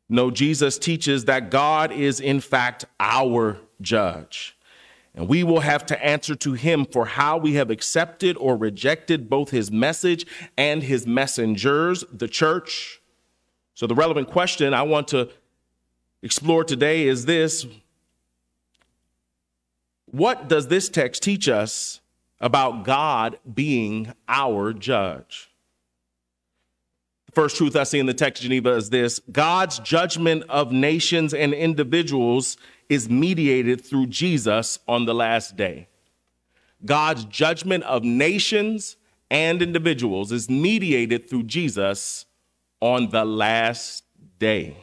No, 0.09 0.29
Jesus 0.29 0.77
teaches 0.77 1.25
that 1.25 1.49
God 1.49 1.91
is, 1.91 2.19
in 2.19 2.41
fact, 2.41 2.83
our 2.99 3.59
judge. 3.79 4.57
And 5.15 5.29
we 5.29 5.43
will 5.43 5.61
have 5.61 5.85
to 5.87 6.05
answer 6.05 6.35
to 6.35 6.53
him 6.53 6.85
for 6.85 7.05
how 7.05 7.37
we 7.37 7.53
have 7.53 7.69
accepted 7.69 8.35
or 8.37 8.57
rejected 8.57 9.29
both 9.29 9.51
his 9.51 9.71
message 9.71 10.25
and 10.57 10.83
his 10.83 11.07
messengers, 11.07 12.03
the 12.11 12.27
church. 12.27 13.01
So, 13.73 13.87
the 13.87 13.95
relevant 13.95 14.29
question 14.29 14.73
I 14.73 14.81
want 14.81 15.07
to 15.09 15.29
explore 16.21 16.63
today 16.63 17.07
is 17.07 17.25
this 17.25 17.65
What 20.11 20.47
does 20.47 20.67
this 20.67 20.89
text 20.89 21.23
teach 21.23 21.47
us 21.47 22.01
about 22.39 22.83
God 22.83 23.37
being 23.53 24.13
our 24.27 24.73
judge? 24.73 25.51
The 27.27 27.33
first 27.33 27.57
truth 27.57 27.75
I 27.75 27.83
see 27.83 27.99
in 27.99 28.07
the 28.07 28.13
text, 28.13 28.41
Geneva, 28.41 28.75
is 28.75 28.89
this 28.89 29.19
God's 29.31 29.77
judgment 29.79 30.43
of 30.49 30.71
nations 30.71 31.33
and 31.33 31.53
individuals 31.53 32.57
is 32.89 33.07
mediated 33.07 33.81
through 33.85 34.07
Jesus 34.07 34.79
on 34.87 35.05
the 35.05 35.13
last 35.13 35.55
day. 35.55 35.87
God's 36.83 37.25
judgment 37.25 37.83
of 37.83 38.03
nations 38.03 38.97
and 39.29 39.61
individuals 39.61 40.31
is 40.31 40.49
mediated 40.49 41.29
through 41.29 41.43
Jesus 41.43 42.25
on 42.81 43.09
the 43.09 43.25
last 43.25 44.03
day. 44.39 44.75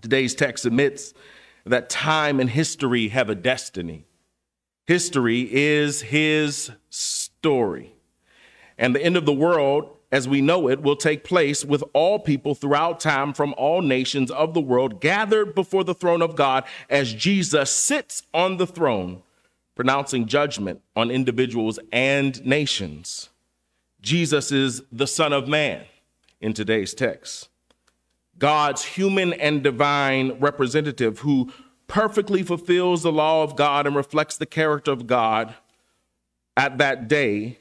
Today's 0.00 0.34
text 0.34 0.66
admits 0.66 1.14
that 1.64 1.88
time 1.88 2.40
and 2.40 2.50
history 2.50 3.08
have 3.08 3.30
a 3.30 3.34
destiny. 3.34 4.06
History 4.86 5.48
is 5.50 6.02
his 6.02 6.70
story. 6.90 7.94
And 8.78 8.94
the 8.94 9.02
end 9.02 9.16
of 9.16 9.26
the 9.26 9.32
world 9.32 9.96
as 10.12 10.28
we 10.28 10.42
know 10.42 10.68
it, 10.68 10.82
will 10.82 10.94
take 10.94 11.24
place 11.24 11.64
with 11.64 11.82
all 11.94 12.18
people 12.18 12.54
throughout 12.54 13.00
time 13.00 13.32
from 13.32 13.54
all 13.56 13.80
nations 13.80 14.30
of 14.30 14.52
the 14.52 14.60
world 14.60 15.00
gathered 15.00 15.54
before 15.54 15.82
the 15.82 15.94
throne 15.94 16.20
of 16.20 16.36
God 16.36 16.64
as 16.90 17.14
Jesus 17.14 17.70
sits 17.70 18.22
on 18.34 18.58
the 18.58 18.66
throne, 18.66 19.22
pronouncing 19.74 20.26
judgment 20.26 20.82
on 20.94 21.10
individuals 21.10 21.78
and 21.90 22.44
nations. 22.44 23.30
Jesus 24.02 24.52
is 24.52 24.82
the 24.92 25.06
Son 25.06 25.32
of 25.32 25.48
Man 25.48 25.86
in 26.42 26.52
today's 26.52 26.92
text. 26.92 27.48
God's 28.42 28.84
human 28.84 29.32
and 29.34 29.62
divine 29.62 30.36
representative 30.40 31.20
who 31.20 31.52
perfectly 31.86 32.42
fulfills 32.42 33.04
the 33.04 33.12
law 33.12 33.44
of 33.44 33.54
God 33.54 33.86
and 33.86 33.94
reflects 33.94 34.36
the 34.36 34.46
character 34.46 34.90
of 34.90 35.06
God 35.06 35.54
at 36.56 36.78
that 36.78 37.06
day 37.06 37.60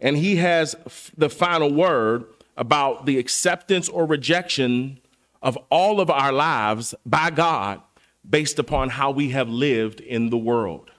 and 0.00 0.16
he 0.16 0.36
has 0.36 0.74
the 1.16 1.28
final 1.28 1.72
word 1.72 2.24
about 2.56 3.04
the 3.04 3.18
acceptance 3.18 3.88
or 3.88 4.06
rejection 4.06 4.98
of 5.40 5.56
all 5.70 6.00
of 6.00 6.10
our 6.10 6.32
lives 6.32 6.94
by 7.06 7.30
God 7.30 7.80
based 8.28 8.58
upon 8.58 8.88
how 8.88 9.10
we 9.12 9.30
have 9.30 9.48
lived 9.48 10.00
in 10.00 10.30
the 10.30 10.38
world. 10.38 10.90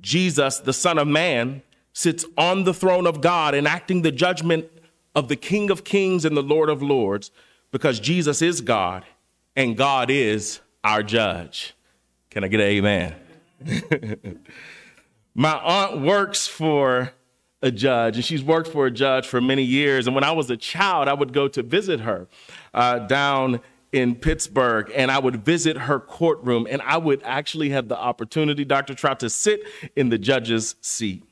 Jesus, 0.00 0.58
the 0.58 0.72
Son 0.72 0.98
of 0.98 1.08
Man, 1.08 1.62
sits 1.92 2.24
on 2.36 2.64
the 2.64 2.74
throne 2.74 3.06
of 3.06 3.20
God, 3.20 3.54
enacting 3.54 4.02
the 4.02 4.12
judgment 4.12 4.66
of 5.14 5.28
the 5.28 5.36
King 5.36 5.70
of 5.70 5.84
Kings 5.84 6.24
and 6.24 6.36
the 6.36 6.42
Lord 6.42 6.68
of 6.68 6.82
Lords, 6.82 7.30
because 7.72 7.98
Jesus 7.98 8.40
is 8.42 8.60
God 8.60 9.04
and 9.56 9.76
God 9.76 10.10
is 10.10 10.60
our 10.84 11.02
judge. 11.02 11.74
Can 12.30 12.44
I 12.44 12.48
get 12.48 12.60
an 12.60 12.66
amen? 12.66 13.14
My 15.34 15.54
aunt 15.54 16.02
works 16.02 16.46
for 16.46 17.12
a 17.62 17.70
judge, 17.70 18.16
and 18.16 18.24
she's 18.24 18.42
worked 18.42 18.68
for 18.68 18.86
a 18.86 18.90
judge 18.90 19.26
for 19.26 19.40
many 19.40 19.62
years. 19.62 20.06
And 20.06 20.14
when 20.14 20.24
I 20.24 20.32
was 20.32 20.50
a 20.50 20.56
child, 20.56 21.08
I 21.08 21.14
would 21.14 21.32
go 21.32 21.48
to 21.48 21.62
visit 21.62 22.00
her 22.00 22.26
uh, 22.74 23.00
down 23.00 23.60
in 23.92 24.14
Pittsburgh, 24.14 24.90
and 24.94 25.10
I 25.10 25.18
would 25.18 25.44
visit 25.44 25.76
her 25.76 26.00
courtroom, 26.00 26.66
and 26.68 26.82
I 26.82 26.96
would 26.96 27.22
actually 27.24 27.70
have 27.70 27.88
the 27.88 27.98
opportunity, 27.98 28.64
Dr. 28.64 28.94
Trout, 28.94 29.20
to 29.20 29.30
sit 29.30 29.62
in 29.94 30.08
the 30.08 30.18
judge's 30.18 30.74
seat. 30.80 31.24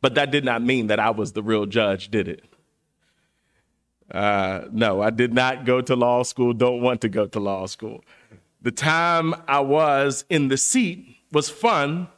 But 0.00 0.14
that 0.14 0.30
did 0.30 0.44
not 0.44 0.62
mean 0.62 0.86
that 0.88 1.00
I 1.00 1.10
was 1.10 1.32
the 1.32 1.42
real 1.42 1.66
judge, 1.66 2.10
did 2.10 2.28
it? 2.28 2.44
Uh, 4.10 4.62
no, 4.70 5.02
I 5.02 5.10
did 5.10 5.34
not 5.34 5.64
go 5.64 5.80
to 5.80 5.96
law 5.96 6.22
school, 6.22 6.52
don't 6.52 6.80
want 6.80 7.00
to 7.00 7.08
go 7.08 7.26
to 7.26 7.40
law 7.40 7.66
school. 7.66 8.04
The 8.62 8.70
time 8.70 9.34
I 9.48 9.60
was 9.60 10.24
in 10.30 10.48
the 10.48 10.56
seat 10.56 11.16
was 11.32 11.48
fun, 11.48 12.08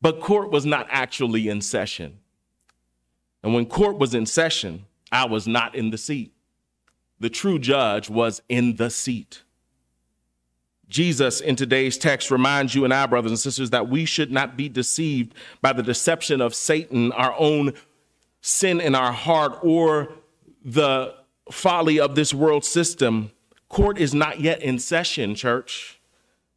but 0.00 0.20
court 0.20 0.50
was 0.50 0.66
not 0.66 0.86
actually 0.90 1.48
in 1.48 1.60
session. 1.60 2.18
And 3.42 3.54
when 3.54 3.66
court 3.66 3.98
was 3.98 4.14
in 4.14 4.26
session, 4.26 4.86
I 5.10 5.26
was 5.26 5.46
not 5.46 5.74
in 5.74 5.90
the 5.90 5.98
seat. 5.98 6.32
The 7.18 7.30
true 7.30 7.58
judge 7.58 8.10
was 8.10 8.42
in 8.48 8.76
the 8.76 8.90
seat. 8.90 9.42
Jesus 10.88 11.40
in 11.40 11.56
today's 11.56 11.96
text 11.96 12.30
reminds 12.30 12.74
you 12.74 12.84
and 12.84 12.92
I, 12.92 13.06
brothers 13.06 13.30
and 13.30 13.38
sisters, 13.38 13.70
that 13.70 13.88
we 13.88 14.04
should 14.04 14.30
not 14.30 14.56
be 14.56 14.68
deceived 14.68 15.34
by 15.62 15.72
the 15.72 15.82
deception 15.82 16.40
of 16.40 16.54
Satan, 16.54 17.12
our 17.12 17.34
own 17.38 17.72
sin 18.42 18.80
in 18.80 18.94
our 18.94 19.12
heart, 19.12 19.58
or 19.62 20.12
the 20.64 21.14
folly 21.50 21.98
of 21.98 22.14
this 22.14 22.32
world 22.32 22.64
system. 22.64 23.30
Court 23.68 23.98
is 23.98 24.14
not 24.14 24.40
yet 24.40 24.62
in 24.62 24.78
session, 24.78 25.34
church, 25.34 26.00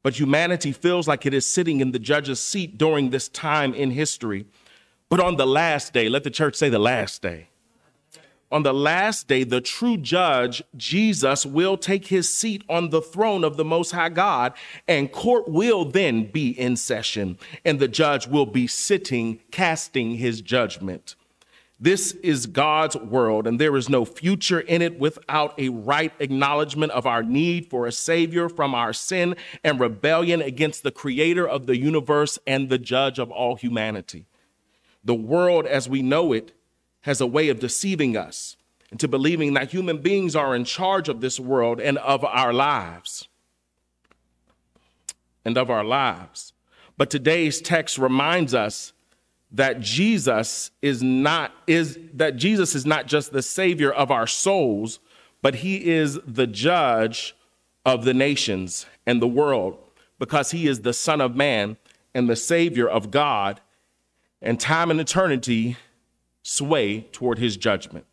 but 0.03 0.19
humanity 0.19 0.71
feels 0.71 1.07
like 1.07 1.25
it 1.25 1.33
is 1.33 1.45
sitting 1.45 1.79
in 1.79 1.91
the 1.91 1.99
judge's 1.99 2.39
seat 2.39 2.77
during 2.77 3.09
this 3.09 3.29
time 3.29 3.73
in 3.73 3.91
history. 3.91 4.45
But 5.09 5.19
on 5.19 5.37
the 5.37 5.47
last 5.47 5.93
day, 5.93 6.09
let 6.09 6.23
the 6.23 6.29
church 6.29 6.55
say 6.55 6.69
the 6.69 6.79
last 6.79 7.21
day 7.21 7.47
on 8.51 8.63
the 8.63 8.73
last 8.73 9.27
day, 9.27 9.43
the 9.43 9.59
true 9.59 9.97
judge, 9.97 10.63
Jesus, 10.77 11.45
will 11.45 11.77
take 11.77 12.07
his 12.07 12.29
seat 12.29 12.63
on 12.69 12.89
the 12.89 13.01
throne 13.01 13.43
of 13.43 13.57
the 13.57 13.65
Most 13.65 13.91
High 13.91 14.09
God, 14.09 14.53
and 14.87 15.11
court 15.11 15.49
will 15.49 15.83
then 15.83 16.31
be 16.31 16.49
in 16.51 16.77
session, 16.77 17.37
and 17.65 17.79
the 17.79 17.87
judge 17.87 18.27
will 18.27 18.45
be 18.45 18.67
sitting, 18.67 19.39
casting 19.51 20.15
his 20.15 20.41
judgment. 20.41 21.15
This 21.79 22.13
is 22.13 22.47
God's 22.47 22.95
world, 22.95 23.45
and 23.45 23.59
there 23.59 23.75
is 23.75 23.89
no 23.89 24.05
future 24.05 24.61
in 24.61 24.81
it 24.81 24.97
without 24.97 25.59
a 25.59 25.69
right 25.69 26.13
acknowledgement 26.19 26.93
of 26.93 27.05
our 27.05 27.21
need 27.21 27.69
for 27.69 27.85
a 27.85 27.91
Savior 27.91 28.47
from 28.47 28.73
our 28.73 28.93
sin 28.93 29.35
and 29.61 29.79
rebellion 29.79 30.41
against 30.41 30.83
the 30.83 30.91
Creator 30.91 31.47
of 31.47 31.65
the 31.65 31.77
universe 31.77 32.39
and 32.47 32.69
the 32.69 32.77
Judge 32.77 33.19
of 33.19 33.29
all 33.29 33.57
humanity. 33.57 34.25
The 35.03 35.15
world 35.15 35.65
as 35.65 35.89
we 35.89 36.01
know 36.01 36.31
it 36.31 36.53
has 37.01 37.19
a 37.19 37.27
way 37.27 37.49
of 37.49 37.59
deceiving 37.59 38.15
us 38.15 38.55
into 38.89 39.07
believing 39.09 39.53
that 39.53 39.71
human 39.71 39.97
beings 39.97 40.35
are 40.35 40.55
in 40.55 40.63
charge 40.63 41.09
of 41.09 41.19
this 41.19 41.39
world 41.39 41.81
and 41.81 41.97
of 41.97 42.23
our 42.23 42.53
lives. 42.53 43.27
And 45.43 45.57
of 45.57 45.69
our 45.69 45.83
lives. 45.83 46.53
But 46.97 47.09
today's 47.09 47.59
text 47.59 47.97
reminds 47.97 48.53
us 48.53 48.93
that 49.51 49.79
Jesus 49.79 50.71
is 50.81 51.01
not 51.01 51.53
is 51.67 51.97
that 52.13 52.36
Jesus 52.36 52.75
is 52.75 52.86
not 52.86 53.08
just 53.08 53.31
the 53.31 53.41
savior 53.41 53.91
of 53.91 54.12
our 54.12 54.27
souls, 54.27 54.99
but 55.41 55.55
he 55.55 55.89
is 55.89 56.19
the 56.25 56.47
judge 56.47 57.36
of 57.86 58.03
the 58.03 58.13
nations 58.13 58.86
and 59.05 59.21
the 59.21 59.27
world 59.27 59.77
because 60.19 60.51
he 60.51 60.67
is 60.67 60.81
the 60.81 60.93
son 60.93 61.21
of 61.21 61.36
man 61.36 61.77
and 62.13 62.29
the 62.29 62.36
savior 62.36 62.88
of 62.88 63.12
God 63.12 63.62
and 64.41 64.60
time 64.60 64.91
and 64.91 64.99
eternity 64.99 65.77
sway 66.41 67.01
toward 67.12 67.39
his 67.39 67.58
judgment. 67.58 68.05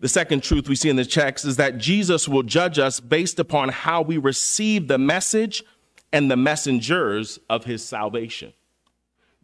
The 0.00 0.08
second 0.08 0.42
truth 0.42 0.68
we 0.68 0.76
see 0.76 0.90
in 0.90 0.96
the 0.96 1.04
text 1.04 1.44
is 1.44 1.56
that 1.56 1.78
Jesus 1.78 2.28
will 2.28 2.42
judge 2.42 2.78
us 2.78 3.00
based 3.00 3.38
upon 3.38 3.70
how 3.70 4.02
we 4.02 4.18
receive 4.18 4.88
the 4.88 4.98
message 4.98 5.64
and 6.12 6.30
the 6.30 6.36
messengers 6.36 7.38
of 7.48 7.64
his 7.64 7.84
salvation. 7.84 8.52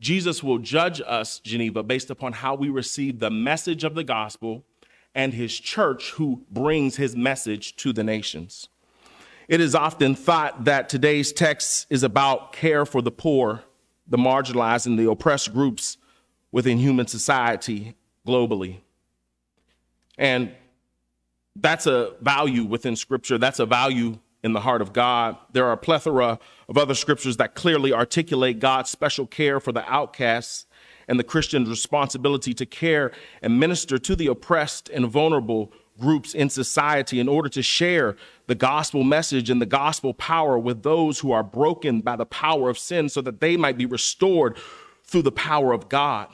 Jesus 0.01 0.43
will 0.43 0.59
judge 0.59 1.01
us, 1.07 1.39
Geneva, 1.41 1.83
based 1.83 2.11
upon 2.11 2.33
how 2.33 2.55
we 2.55 2.71
receive 2.71 3.19
the 3.21 3.31
message 3.31 3.85
of 3.85 3.95
the 3.95 4.03
gospel 4.03 4.65
and 5.15 5.35
his 5.35 5.59
church 5.59 6.13
who 6.13 6.43
brings 6.51 6.97
his 6.97 7.15
message 7.15 7.77
to 7.77 7.93
the 7.93 8.03
nations. 8.03 8.69
It 9.47 9.61
is 9.61 9.75
often 9.75 10.15
thought 10.15 10.65
that 10.65 10.89
today's 10.89 11.33
text 11.33 11.87
is 11.91 12.03
about 12.03 12.53
care 12.53 12.87
for 12.87 13.03
the 13.03 13.11
poor, 13.11 13.63
the 14.07 14.17
marginalized, 14.17 14.87
and 14.87 14.99
the 14.99 15.11
oppressed 15.11 15.53
groups 15.53 15.99
within 16.51 16.79
human 16.79 17.07
society 17.07 17.95
globally. 18.27 18.79
And 20.17 20.55
that's 21.57 21.87
a 21.87 22.15
value 22.21 22.65
within 22.65 22.97
Scripture. 22.97 23.39
That's 23.39 23.59
a 23.59 23.67
value 23.67 24.19
in 24.43 24.53
the 24.53 24.61
heart 24.61 24.83
of 24.83 24.93
God. 24.93 25.37
There 25.53 25.67
are 25.67 25.73
a 25.73 25.77
plethora 25.77 26.39
of 26.69 26.79
other 26.79 26.95
scriptures 26.95 27.37
that 27.39 27.55
clearly 27.55 27.93
articulate 27.93 28.59
God's 28.59 28.91
special 28.91 29.27
care 29.27 29.61
for 29.61 29.73
the 29.73 29.89
outcasts 29.91 30.67
and 31.09 31.19
the 31.19 31.25
Christian's 31.25 31.69
responsibility 31.69 32.55
to 32.55 32.67
care 32.67 33.13
and 33.43 33.59
minister 33.59 33.99
to 33.99 34.17
the 34.17 34.29
oppressed 34.29 34.89
and 34.89 35.07
vulnerable 35.07 35.73
groups 35.99 36.35
in 36.35 36.49
society 36.49 37.21
in 37.21 37.29
order 37.29 37.49
to 37.51 37.63
share 37.63 38.17
the 38.47 38.55
gospel 38.55 39.05
message 39.05 39.51
and 39.51 39.61
the 39.61 39.67
gospel 39.67 40.15
power 40.15 40.59
with 40.59 40.83
those 40.83 41.19
who 41.19 41.33
are 41.33 41.43
broken 41.43 42.01
by 42.01 42.17
the 42.17 42.25
power 42.25 42.71
of 42.71 42.79
sin 42.79 43.09
so 43.09 43.21
that 43.21 43.41
they 43.41 43.57
might 43.57 43.77
be 43.77 43.85
restored 43.85 44.57
through 45.05 45.23
the 45.23 45.33
power 45.33 45.73
of 45.73 45.89
God 45.89 46.29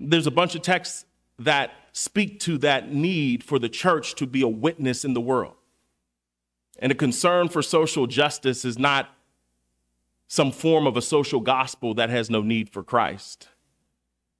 there's 0.00 0.26
a 0.26 0.30
bunch 0.30 0.54
of 0.54 0.62
texts 0.62 1.04
that 1.38 1.72
speak 1.92 2.40
to 2.40 2.58
that 2.58 2.92
need 2.92 3.42
for 3.42 3.58
the 3.58 3.68
church 3.68 4.14
to 4.16 4.26
be 4.26 4.42
a 4.42 4.48
witness 4.48 5.04
in 5.04 5.14
the 5.14 5.20
world. 5.20 5.54
And 6.78 6.92
a 6.92 6.94
concern 6.94 7.48
for 7.48 7.62
social 7.62 8.06
justice 8.06 8.64
is 8.64 8.78
not 8.78 9.08
some 10.28 10.52
form 10.52 10.86
of 10.86 10.96
a 10.96 11.02
social 11.02 11.40
gospel 11.40 11.94
that 11.94 12.10
has 12.10 12.30
no 12.30 12.42
need 12.42 12.68
for 12.68 12.82
Christ. 12.82 13.48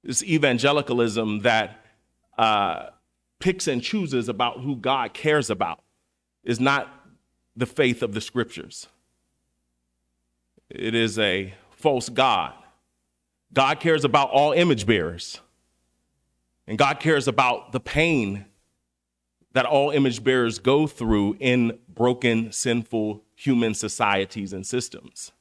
It's 0.03 0.23
evangelicalism 0.23 1.39
that 1.39 1.83
uh, 2.37 2.89
picks 3.39 3.67
and 3.67 3.81
chooses 3.81 4.29
about 4.29 4.61
who 4.61 4.75
God 4.75 5.13
cares 5.13 5.49
about, 5.49 5.81
is 6.43 6.59
not 6.59 6.93
the 7.55 7.65
faith 7.65 8.01
of 8.01 8.13
the 8.13 8.21
scriptures. 8.21 8.87
It 10.69 10.95
is 10.95 11.19
a 11.19 11.53
false 11.71 12.07
God. 12.07 12.53
God 13.51 13.79
cares 13.79 14.05
about 14.05 14.29
all 14.29 14.53
image 14.53 14.85
bearers. 14.85 15.41
And 16.67 16.77
God 16.77 16.99
cares 16.99 17.27
about 17.27 17.71
the 17.71 17.79
pain 17.79 18.45
that 19.53 19.65
all 19.65 19.89
image 19.89 20.23
bearers 20.23 20.59
go 20.59 20.87
through 20.87 21.35
in 21.39 21.79
broken, 21.87 22.51
sinful 22.51 23.23
human 23.35 23.73
societies 23.73 24.53
and 24.53 24.65
systems. 24.65 25.31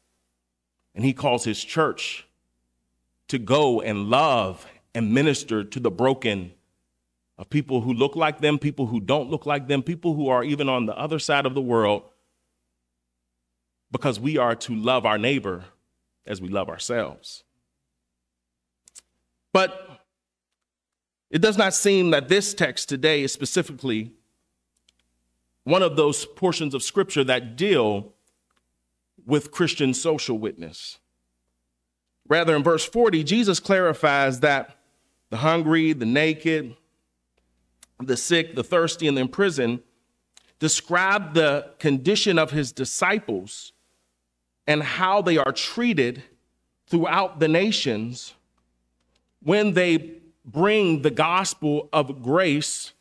And 0.94 1.04
He 1.04 1.12
calls 1.12 1.44
His 1.44 1.62
church 1.62 2.26
to 3.28 3.38
go 3.38 3.80
and 3.80 4.08
love 4.08 4.66
and 4.94 5.12
minister 5.12 5.62
to 5.62 5.80
the 5.80 5.90
broken 5.90 6.52
of 7.36 7.48
people 7.50 7.82
who 7.82 7.92
look 7.92 8.16
like 8.16 8.40
them, 8.40 8.58
people 8.58 8.86
who 8.86 8.98
don't 8.98 9.30
look 9.30 9.46
like 9.46 9.68
them, 9.68 9.82
people 9.82 10.14
who 10.14 10.28
are 10.28 10.42
even 10.42 10.68
on 10.68 10.86
the 10.86 10.98
other 10.98 11.18
side 11.18 11.46
of 11.46 11.54
the 11.54 11.60
world, 11.60 12.02
because 13.92 14.18
we 14.18 14.36
are 14.36 14.54
to 14.56 14.74
love 14.74 15.06
our 15.06 15.18
neighbor 15.18 15.64
as 16.26 16.40
we 16.40 16.48
love 16.48 16.68
ourselves. 16.68 17.44
But 19.52 19.87
it 21.30 21.40
does 21.40 21.58
not 21.58 21.74
seem 21.74 22.10
that 22.10 22.28
this 22.28 22.54
text 22.54 22.88
today 22.88 23.22
is 23.22 23.32
specifically 23.32 24.12
one 25.64 25.82
of 25.82 25.96
those 25.96 26.24
portions 26.24 26.74
of 26.74 26.82
scripture 26.82 27.24
that 27.24 27.56
deal 27.56 28.14
with 29.26 29.50
Christian 29.50 29.92
social 29.92 30.38
witness. 30.38 30.98
Rather, 32.26 32.56
in 32.56 32.62
verse 32.62 32.84
40, 32.84 33.24
Jesus 33.24 33.60
clarifies 33.60 34.40
that 34.40 34.76
the 35.30 35.38
hungry, 35.38 35.92
the 35.92 36.06
naked, 36.06 36.74
the 38.00 38.16
sick, 38.16 38.54
the 38.54 38.64
thirsty, 38.64 39.08
and 39.08 39.16
the 39.16 39.20
imprisoned 39.20 39.80
describe 40.58 41.34
the 41.34 41.70
condition 41.78 42.38
of 42.38 42.50
his 42.50 42.72
disciples 42.72 43.72
and 44.66 44.82
how 44.82 45.22
they 45.22 45.36
are 45.38 45.52
treated 45.52 46.22
throughout 46.86 47.40
the 47.40 47.48
nations 47.48 48.34
when 49.42 49.72
they 49.72 50.17
bring 50.52 51.02
the 51.02 51.10
gospel 51.10 51.88
of 51.92 52.22
grace, 52.22 52.92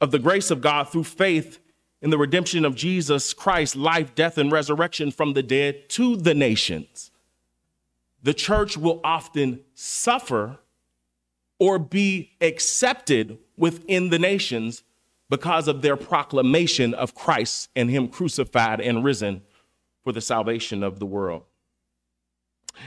of 0.00 0.10
the 0.10 0.18
grace 0.18 0.50
of 0.50 0.60
God 0.60 0.88
through 0.88 1.04
faith 1.04 1.58
in 2.00 2.10
the 2.10 2.18
redemption 2.18 2.64
of 2.64 2.74
Jesus 2.74 3.34
Christ, 3.34 3.76
life, 3.76 4.14
death, 4.14 4.38
and 4.38 4.50
resurrection 4.50 5.10
from 5.10 5.34
the 5.34 5.42
dead 5.42 5.88
to 5.90 6.16
the 6.16 6.34
nations. 6.34 7.10
The 8.22 8.34
church 8.34 8.76
will 8.76 9.00
often 9.04 9.60
suffer 9.74 10.58
or 11.58 11.78
be 11.78 12.32
accepted 12.40 13.38
within 13.56 14.10
the 14.10 14.18
nations 14.18 14.84
because 15.28 15.68
of 15.68 15.82
their 15.82 15.96
proclamation 15.96 16.94
of 16.94 17.14
Christ 17.14 17.68
and 17.76 17.90
Him 17.90 18.08
crucified 18.08 18.80
and 18.80 19.04
risen 19.04 19.42
for 20.02 20.12
the 20.12 20.20
salvation 20.20 20.82
of 20.82 20.98
the 20.98 21.06
world. 21.06 21.42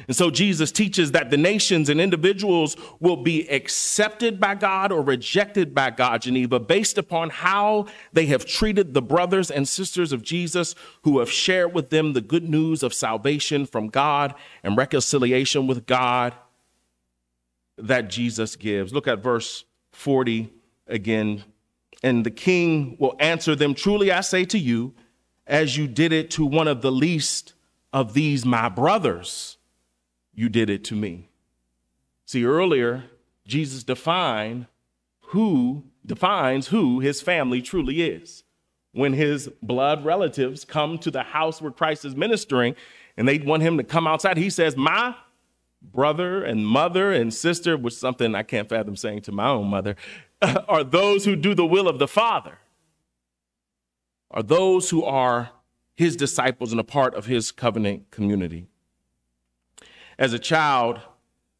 And 0.07 0.15
so 0.15 0.29
Jesus 0.29 0.71
teaches 0.71 1.11
that 1.11 1.29
the 1.29 1.37
nations 1.37 1.89
and 1.89 2.01
individuals 2.01 2.75
will 2.99 3.17
be 3.17 3.47
accepted 3.49 4.39
by 4.39 4.55
God 4.55 4.91
or 4.91 5.01
rejected 5.01 5.73
by 5.73 5.91
God, 5.91 6.21
Geneva, 6.21 6.59
based 6.59 6.97
upon 6.97 7.29
how 7.29 7.87
they 8.13 8.25
have 8.27 8.45
treated 8.45 8.93
the 8.93 9.01
brothers 9.01 9.51
and 9.51 9.67
sisters 9.67 10.11
of 10.11 10.21
Jesus 10.21 10.75
who 11.03 11.19
have 11.19 11.31
shared 11.31 11.73
with 11.73 11.89
them 11.89 12.13
the 12.13 12.21
good 12.21 12.47
news 12.49 12.83
of 12.83 12.93
salvation 12.93 13.65
from 13.65 13.87
God 13.87 14.33
and 14.63 14.77
reconciliation 14.77 15.67
with 15.67 15.85
God 15.85 16.33
that 17.77 18.09
Jesus 18.09 18.55
gives. 18.55 18.93
Look 18.93 19.07
at 19.07 19.23
verse 19.23 19.65
40 19.91 20.51
again. 20.87 21.43
And 22.03 22.25
the 22.25 22.31
king 22.31 22.95
will 22.99 23.15
answer 23.19 23.55
them 23.55 23.73
Truly 23.73 24.11
I 24.11 24.21
say 24.21 24.45
to 24.45 24.57
you, 24.57 24.93
as 25.47 25.77
you 25.77 25.87
did 25.87 26.13
it 26.13 26.31
to 26.31 26.45
one 26.45 26.67
of 26.67 26.81
the 26.81 26.91
least 26.91 27.53
of 27.93 28.13
these 28.13 28.45
my 28.45 28.69
brothers, 28.69 29.57
you 30.33 30.49
did 30.49 30.69
it 30.69 30.83
to 30.85 30.95
me. 30.95 31.29
See, 32.25 32.45
earlier, 32.45 33.05
Jesus 33.45 33.83
defined 33.83 34.67
who 35.31 35.83
defines 36.05 36.67
who 36.67 36.99
his 36.99 37.21
family 37.21 37.61
truly 37.61 38.01
is. 38.01 38.43
When 38.93 39.13
his 39.13 39.49
blood 39.61 40.03
relatives 40.03 40.65
come 40.65 40.97
to 40.99 41.11
the 41.11 41.23
house 41.23 41.61
where 41.61 41.71
Christ 41.71 42.03
is 42.03 42.15
ministering 42.15 42.75
and 43.15 43.27
they 43.27 43.39
want 43.39 43.63
him 43.63 43.77
to 43.77 43.83
come 43.83 44.07
outside, 44.07 44.37
he 44.37 44.49
says, 44.49 44.75
My 44.75 45.15
brother 45.81 46.43
and 46.43 46.65
mother 46.65 47.11
and 47.11 47.33
sister, 47.33 47.77
which 47.77 47.93
is 47.93 47.99
something 47.99 48.35
I 48.35 48.43
can't 48.43 48.67
fathom 48.67 48.95
saying 48.95 49.21
to 49.23 49.31
my 49.31 49.47
own 49.47 49.67
mother, 49.67 49.95
are 50.67 50.83
those 50.83 51.25
who 51.25 51.35
do 51.35 51.53
the 51.53 51.65
will 51.65 51.87
of 51.87 51.99
the 51.99 52.07
Father, 52.07 52.57
are 54.29 54.43
those 54.43 54.89
who 54.89 55.03
are 55.03 55.51
his 55.95 56.15
disciples 56.15 56.71
and 56.71 56.79
a 56.79 56.85
part 56.85 57.13
of 57.15 57.25
his 57.25 57.51
covenant 57.51 58.11
community. 58.11 58.67
As 60.21 60.33
a 60.33 60.39
child, 60.39 60.99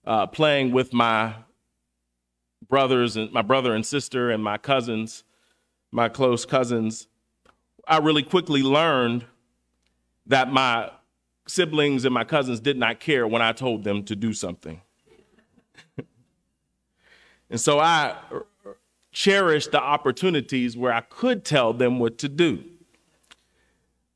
uh, 0.06 0.28
playing 0.28 0.72
with 0.72 0.94
my 0.94 1.34
brothers 2.70 3.18
and 3.18 3.32
my 3.32 3.42
brother 3.42 3.74
and 3.74 3.84
sister 3.84 4.30
and 4.30 4.44
my 4.44 4.60
cousins, 4.60 5.24
my 5.92 6.08
close 6.08 6.46
cousins, 6.46 7.08
I 7.88 7.98
really 7.98 8.22
quickly 8.22 8.62
learned 8.62 9.26
that 10.28 10.54
my 10.54 10.92
siblings 11.48 12.06
and 12.06 12.14
my 12.14 12.24
cousins 12.24 12.60
did 12.60 12.78
not 12.78 13.00
care 13.00 13.28
when 13.28 13.42
I 13.42 13.52
told 13.52 13.84
them 13.84 14.04
to 14.04 14.16
do 14.16 14.32
something. 14.32 14.80
and 17.50 17.60
so 17.60 17.80
I 17.80 18.16
cherished 19.12 19.72
the 19.72 19.82
opportunities 19.82 20.78
where 20.78 20.94
I 20.94 21.02
could 21.02 21.44
tell 21.44 21.74
them 21.74 21.98
what 21.98 22.20
to 22.20 22.30
do. 22.30 22.64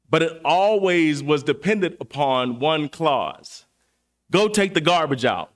But 0.08 0.22
it 0.22 0.40
always 0.46 1.24
was 1.24 1.42
dependent 1.42 1.98
upon 2.00 2.60
one 2.60 2.90
clause 2.90 3.66
go 4.32 4.48
take 4.48 4.74
the 4.74 4.82
garbage 4.82 5.26
out 5.26 5.52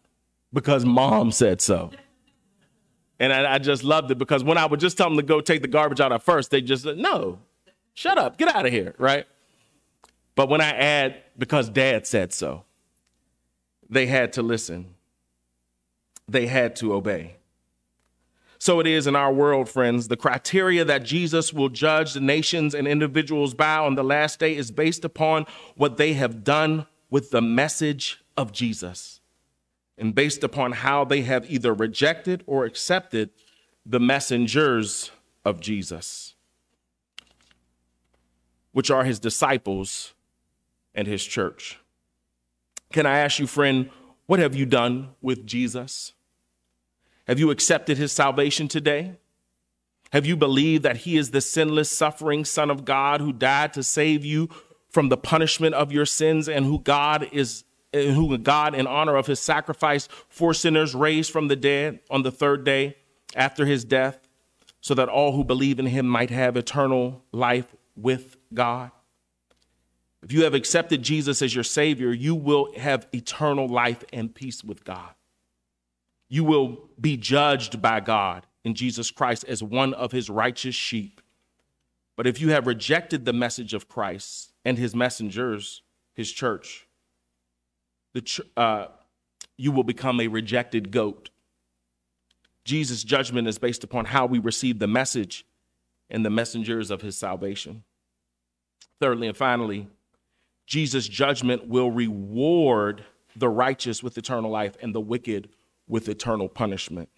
because 0.54 0.86
mom 0.86 1.32
said 1.32 1.62
so. 1.62 1.92
And 3.20 3.34
I, 3.34 3.56
I, 3.56 3.58
just 3.58 3.84
loved 3.84 4.12
it 4.12 4.18
because 4.18 4.44
when 4.44 4.58
I 4.58 4.66
would 4.66 4.80
just 4.80 4.98
tell 4.98 5.10
them 5.10 5.18
to 5.18 5.24
go 5.24 5.42
take 5.42 5.62
the 5.62 5.68
garbage 5.68 6.00
out 6.00 6.14
at 6.14 6.24
first, 6.24 6.52
they 6.52 6.62
just 6.62 6.84
said, 6.84 6.98
no, 6.98 7.40
shut 7.94 8.18
up, 8.18 8.38
get 8.38 8.54
out 8.56 8.66
of 8.66 8.72
here, 8.72 8.96
right? 8.98 9.26
But 10.36 10.48
when 10.48 10.62
I 10.62 10.70
add, 10.70 11.22
because 11.38 11.70
dad 11.70 12.08
said 12.08 12.32
so, 12.32 12.64
they 13.90 14.06
had 14.06 14.32
to 14.34 14.42
listen, 14.42 14.96
they 16.30 16.48
had 16.48 16.78
to 16.78 16.94
obey. 16.94 17.36
So 18.58 18.80
it 18.80 18.88
is 18.88 19.08
in 19.08 19.16
our 19.16 19.34
world, 19.34 19.70
friends. 19.70 20.10
The 20.10 20.18
criteria 20.18 20.84
that 20.86 21.04
Jesus 21.04 21.54
will 21.54 21.70
judge 21.70 22.14
the 22.14 22.20
nations 22.20 22.74
and 22.74 22.88
individuals 22.88 23.54
by 23.54 23.78
on 23.78 23.96
the 23.96 24.04
last 24.04 24.40
day 24.40 24.56
is 24.56 24.70
based 24.70 25.06
upon 25.06 25.46
what 25.76 25.98
they 25.98 26.14
have 26.14 26.44
done 26.44 26.86
with 27.10 27.32
the 27.32 27.42
message 27.42 28.19
of 28.40 28.54
Jesus 28.54 29.20
and 29.98 30.16
based 30.16 30.46
upon 30.46 30.72
how 30.72 31.04
they 31.04 31.24
have 31.24 31.52
either 31.52 31.74
rejected 31.74 32.42
or 32.48 32.64
accepted 32.64 33.32
the 33.86 34.00
messengers 34.00 35.12
of 35.44 35.60
Jesus, 35.60 36.36
which 38.72 38.90
are 38.90 39.04
his 39.04 39.20
disciples 39.20 40.14
and 40.96 41.06
his 41.06 41.26
church. 41.26 41.80
Can 42.94 43.06
I 43.06 43.20
ask 43.20 43.40
you, 43.40 43.46
friend, 43.46 43.90
what 44.26 44.40
have 44.40 44.56
you 44.56 44.66
done 44.66 45.10
with 45.22 45.46
Jesus? 45.46 46.14
Have 47.28 47.40
you 47.40 47.52
accepted 47.52 47.98
his 47.98 48.14
salvation 48.14 48.70
today? 48.70 49.18
Have 50.14 50.26
you 50.26 50.38
believed 50.38 50.84
that 50.84 50.98
he 50.98 51.18
is 51.18 51.32
the 51.32 51.42
sinless, 51.42 51.92
suffering 51.92 52.46
Son 52.46 52.72
of 52.72 52.86
God 52.86 53.20
who 53.20 53.34
died 53.34 53.74
to 53.74 53.84
save 53.84 54.24
you 54.24 54.48
from 54.90 55.10
the 55.10 55.18
punishment 55.18 55.76
of 55.76 55.92
your 55.92 56.06
sins 56.06 56.48
and 56.48 56.66
who 56.66 56.80
God 56.80 57.28
is 57.34 57.66
who 57.94 58.38
God 58.38 58.76
in 58.76 58.88
honor 58.88 59.16
of 59.16 59.28
his 59.28 59.40
sacrifice 59.40 60.08
for 60.28 60.54
sinners 60.54 60.94
raised 60.94 61.32
from 61.32 61.48
the 61.48 61.56
dead 61.56 62.00
on 62.10 62.24
the 62.24 62.32
third 62.32 62.64
day 62.64 62.98
after 63.36 63.66
his 63.66 63.84
death 63.84 64.28
so 64.82 64.94
that 64.94 65.10
all 65.10 65.34
who 65.34 65.44
believe 65.44 65.80
in 65.80 65.88
him 65.88 66.08
might 66.08 66.30
have 66.30 66.56
eternal 66.56 67.24
life 67.32 67.76
with 67.96 68.38
God? 68.54 68.92
If 70.22 70.32
you 70.32 70.44
have 70.44 70.54
accepted 70.54 71.02
Jesus 71.02 71.42
as 71.42 71.56
your 71.56 71.64
Savior, 71.64 72.12
you 72.12 72.36
will 72.36 72.74
have 72.78 73.08
eternal 73.14 73.68
life 73.68 74.04
and 74.12 74.34
peace 74.34 74.64
with 74.64 74.84
God. 74.84 75.12
You 76.28 76.44
will 76.44 76.90
be 77.00 77.18
judged 77.18 77.82
by 77.82 78.02
God 78.02 78.46
in 78.64 78.76
Jesus 78.76 79.12
Christ 79.12 79.46
as 79.48 79.64
one 79.64 79.94
of 79.94 80.12
his 80.12 80.30
righteous 80.30 80.76
sheep. 80.76 81.22
But 82.16 82.28
if 82.28 82.42
you 82.42 82.50
have 82.50 82.68
rejected 82.68 83.24
the 83.24 83.34
message 83.34 83.74
of 83.74 83.88
Christ 83.88 84.52
and 84.66 84.78
his 84.78 84.94
messengers, 84.94 85.82
his 86.14 86.32
church, 86.32 86.86
the, 88.14 88.44
uh, 88.58 88.88
you 89.58 89.72
will 89.72 89.84
become 89.84 90.20
a 90.20 90.28
rejected 90.28 90.92
goat. 90.92 91.30
Jesus' 92.64 93.04
judgment 93.04 93.48
is 93.48 93.58
based 93.58 93.84
upon 93.84 94.06
how 94.06 94.26
we 94.26 94.40
receive 94.40 94.80
the 94.80 94.88
message 94.88 95.46
and 96.10 96.26
the 96.26 96.30
messengers 96.30 96.92
of 96.92 97.02
his 97.02 97.18
salvation. 97.18 97.84
Thirdly 99.00 99.28
and 99.28 99.38
finally, 99.38 99.88
Jesus' 100.66 101.08
judgment 101.08 101.68
will 101.68 101.90
reward 101.92 103.04
the 103.36 103.50
righteous 103.50 104.04
with 104.04 104.18
eternal 104.18 104.52
life 104.52 104.76
and 104.82 104.94
the 104.94 105.02
wicked 105.02 105.50
with 105.88 106.08
eternal 106.10 106.48
punishment. 106.48 107.10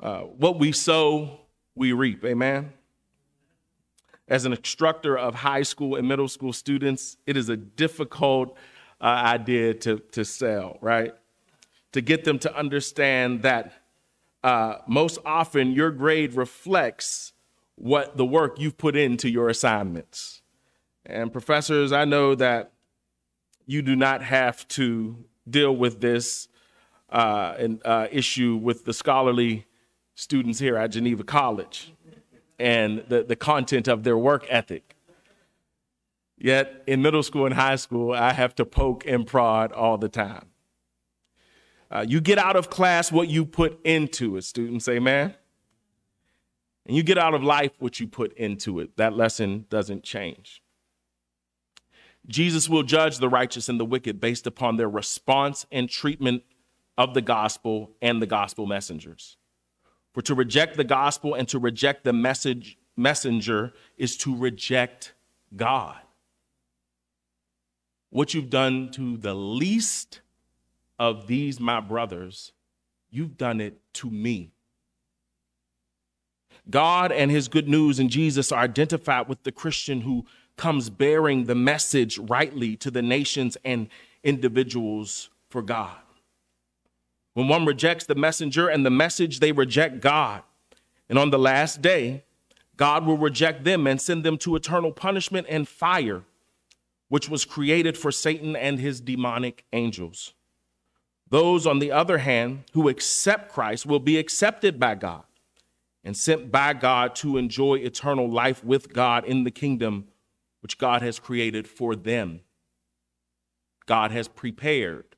Uh, 0.00 0.20
what 0.20 0.58
we 0.58 0.72
sow, 0.72 1.40
we 1.74 1.92
reap. 1.92 2.24
Amen. 2.24 2.72
As 4.28 4.44
an 4.44 4.52
instructor 4.52 5.16
of 5.16 5.36
high 5.36 5.62
school 5.62 5.96
and 5.96 6.06
middle 6.06 6.28
school 6.28 6.52
students, 6.52 7.16
it 7.26 7.36
is 7.36 7.48
a 7.48 7.56
difficult 7.56 8.56
uh, 9.00 9.04
idea 9.04 9.74
to, 9.74 9.98
to 10.12 10.24
sell, 10.24 10.78
right? 10.80 11.14
To 11.92 12.00
get 12.00 12.24
them 12.24 12.38
to 12.40 12.56
understand 12.56 13.42
that 13.42 13.72
uh, 14.42 14.76
most 14.86 15.18
often 15.24 15.72
your 15.72 15.90
grade 15.90 16.34
reflects 16.34 17.32
what 17.74 18.16
the 18.16 18.24
work 18.24 18.58
you've 18.58 18.76
put 18.76 18.96
into 18.96 19.28
your 19.28 19.48
assignments. 19.48 20.42
And 21.06 21.32
professors, 21.32 21.92
I 21.92 22.04
know 22.04 22.34
that 22.34 22.72
you 23.66 23.82
do 23.82 23.96
not 23.96 24.22
have 24.22 24.66
to 24.68 25.24
deal 25.48 25.74
with 25.74 26.00
this 26.00 26.48
uh, 27.10 27.54
an, 27.58 27.80
uh, 27.84 28.08
issue 28.10 28.56
with 28.56 28.84
the 28.84 28.92
scholarly 28.92 29.66
students 30.14 30.58
here 30.58 30.76
at 30.76 30.88
Geneva 30.88 31.24
College 31.24 31.92
and 32.58 33.04
the, 33.08 33.22
the 33.22 33.36
content 33.36 33.88
of 33.88 34.02
their 34.02 34.18
work 34.18 34.44
ethic. 34.48 34.96
Yet 36.38 36.84
in 36.86 37.02
middle 37.02 37.22
school 37.22 37.46
and 37.46 37.54
high 37.54 37.76
school, 37.76 38.12
I 38.12 38.32
have 38.32 38.54
to 38.56 38.64
poke 38.64 39.04
and 39.06 39.26
prod 39.26 39.72
all 39.72 39.98
the 39.98 40.08
time. 40.08 40.46
Uh, 41.90 42.04
you 42.06 42.20
get 42.20 42.38
out 42.38 42.54
of 42.54 42.70
class 42.70 43.10
what 43.10 43.28
you 43.28 43.44
put 43.44 43.80
into 43.84 44.36
it, 44.36 44.42
students, 44.42 44.88
amen? 44.88 45.34
And 46.86 46.96
you 46.96 47.02
get 47.02 47.18
out 47.18 47.34
of 47.34 47.42
life 47.42 47.72
what 47.78 47.98
you 47.98 48.06
put 48.06 48.32
into 48.34 48.78
it. 48.78 48.96
That 48.96 49.14
lesson 49.14 49.66
doesn't 49.68 50.04
change. 50.04 50.62
Jesus 52.26 52.68
will 52.68 52.82
judge 52.82 53.18
the 53.18 53.28
righteous 53.28 53.68
and 53.68 53.80
the 53.80 53.84
wicked 53.84 54.20
based 54.20 54.46
upon 54.46 54.76
their 54.76 54.88
response 54.88 55.66
and 55.72 55.88
treatment 55.88 56.42
of 56.96 57.14
the 57.14 57.22
gospel 57.22 57.92
and 58.02 58.20
the 58.20 58.26
gospel 58.26 58.66
messengers. 58.66 59.36
For 60.12 60.22
to 60.22 60.34
reject 60.34 60.76
the 60.76 60.84
gospel 60.84 61.34
and 61.34 61.48
to 61.48 61.58
reject 61.58 62.04
the 62.04 62.12
message 62.12 62.76
messenger 62.96 63.72
is 63.96 64.16
to 64.18 64.36
reject 64.36 65.14
God. 65.56 65.96
What 68.10 68.34
you've 68.34 68.50
done 68.50 68.90
to 68.92 69.16
the 69.16 69.34
least 69.34 70.20
of 70.98 71.26
these 71.26 71.60
my 71.60 71.80
brothers, 71.80 72.52
you've 73.10 73.36
done 73.36 73.60
it 73.60 73.78
to 73.94 74.10
me. 74.10 74.50
God 76.70 77.12
and 77.12 77.30
his 77.30 77.48
good 77.48 77.68
news 77.68 77.98
and 77.98 78.10
Jesus 78.10 78.52
are 78.52 78.62
identified 78.62 79.28
with 79.28 79.42
the 79.42 79.52
Christian 79.52 80.02
who 80.02 80.26
comes 80.56 80.90
bearing 80.90 81.44
the 81.44 81.54
message 81.54 82.18
rightly 82.18 82.76
to 82.76 82.90
the 82.90 83.02
nations 83.02 83.56
and 83.64 83.88
individuals 84.22 85.30
for 85.48 85.62
God. 85.62 85.96
When 87.34 87.48
one 87.48 87.64
rejects 87.64 88.04
the 88.04 88.14
messenger 88.14 88.68
and 88.68 88.84
the 88.84 88.90
message, 88.90 89.40
they 89.40 89.52
reject 89.52 90.00
God. 90.00 90.42
And 91.08 91.18
on 91.18 91.30
the 91.30 91.38
last 91.38 91.80
day, 91.80 92.24
God 92.76 93.06
will 93.06 93.16
reject 93.16 93.64
them 93.64 93.86
and 93.86 94.00
send 94.00 94.24
them 94.24 94.36
to 94.38 94.56
eternal 94.56 94.92
punishment 94.92 95.46
and 95.48 95.66
fire, 95.66 96.22
which 97.08 97.28
was 97.28 97.44
created 97.44 97.96
for 97.96 98.12
Satan 98.12 98.54
and 98.54 98.78
his 98.78 99.00
demonic 99.00 99.64
angels. 99.72 100.34
Those, 101.30 101.66
on 101.66 101.78
the 101.78 101.92
other 101.92 102.18
hand, 102.18 102.64
who 102.72 102.88
accept 102.88 103.52
Christ 103.52 103.86
will 103.86 104.00
be 104.00 104.18
accepted 104.18 104.78
by 104.80 104.94
God 104.94 105.24
and 106.04 106.16
sent 106.16 106.50
by 106.50 106.72
God 106.72 107.14
to 107.16 107.36
enjoy 107.36 107.76
eternal 107.76 108.30
life 108.30 108.64
with 108.64 108.92
God 108.92 109.24
in 109.24 109.44
the 109.44 109.50
kingdom 109.50 110.08
which 110.60 110.78
God 110.78 111.02
has 111.02 111.18
created 111.18 111.68
for 111.68 111.94
them. 111.94 112.40
God 113.86 114.10
has 114.10 114.28
prepared 114.28 115.16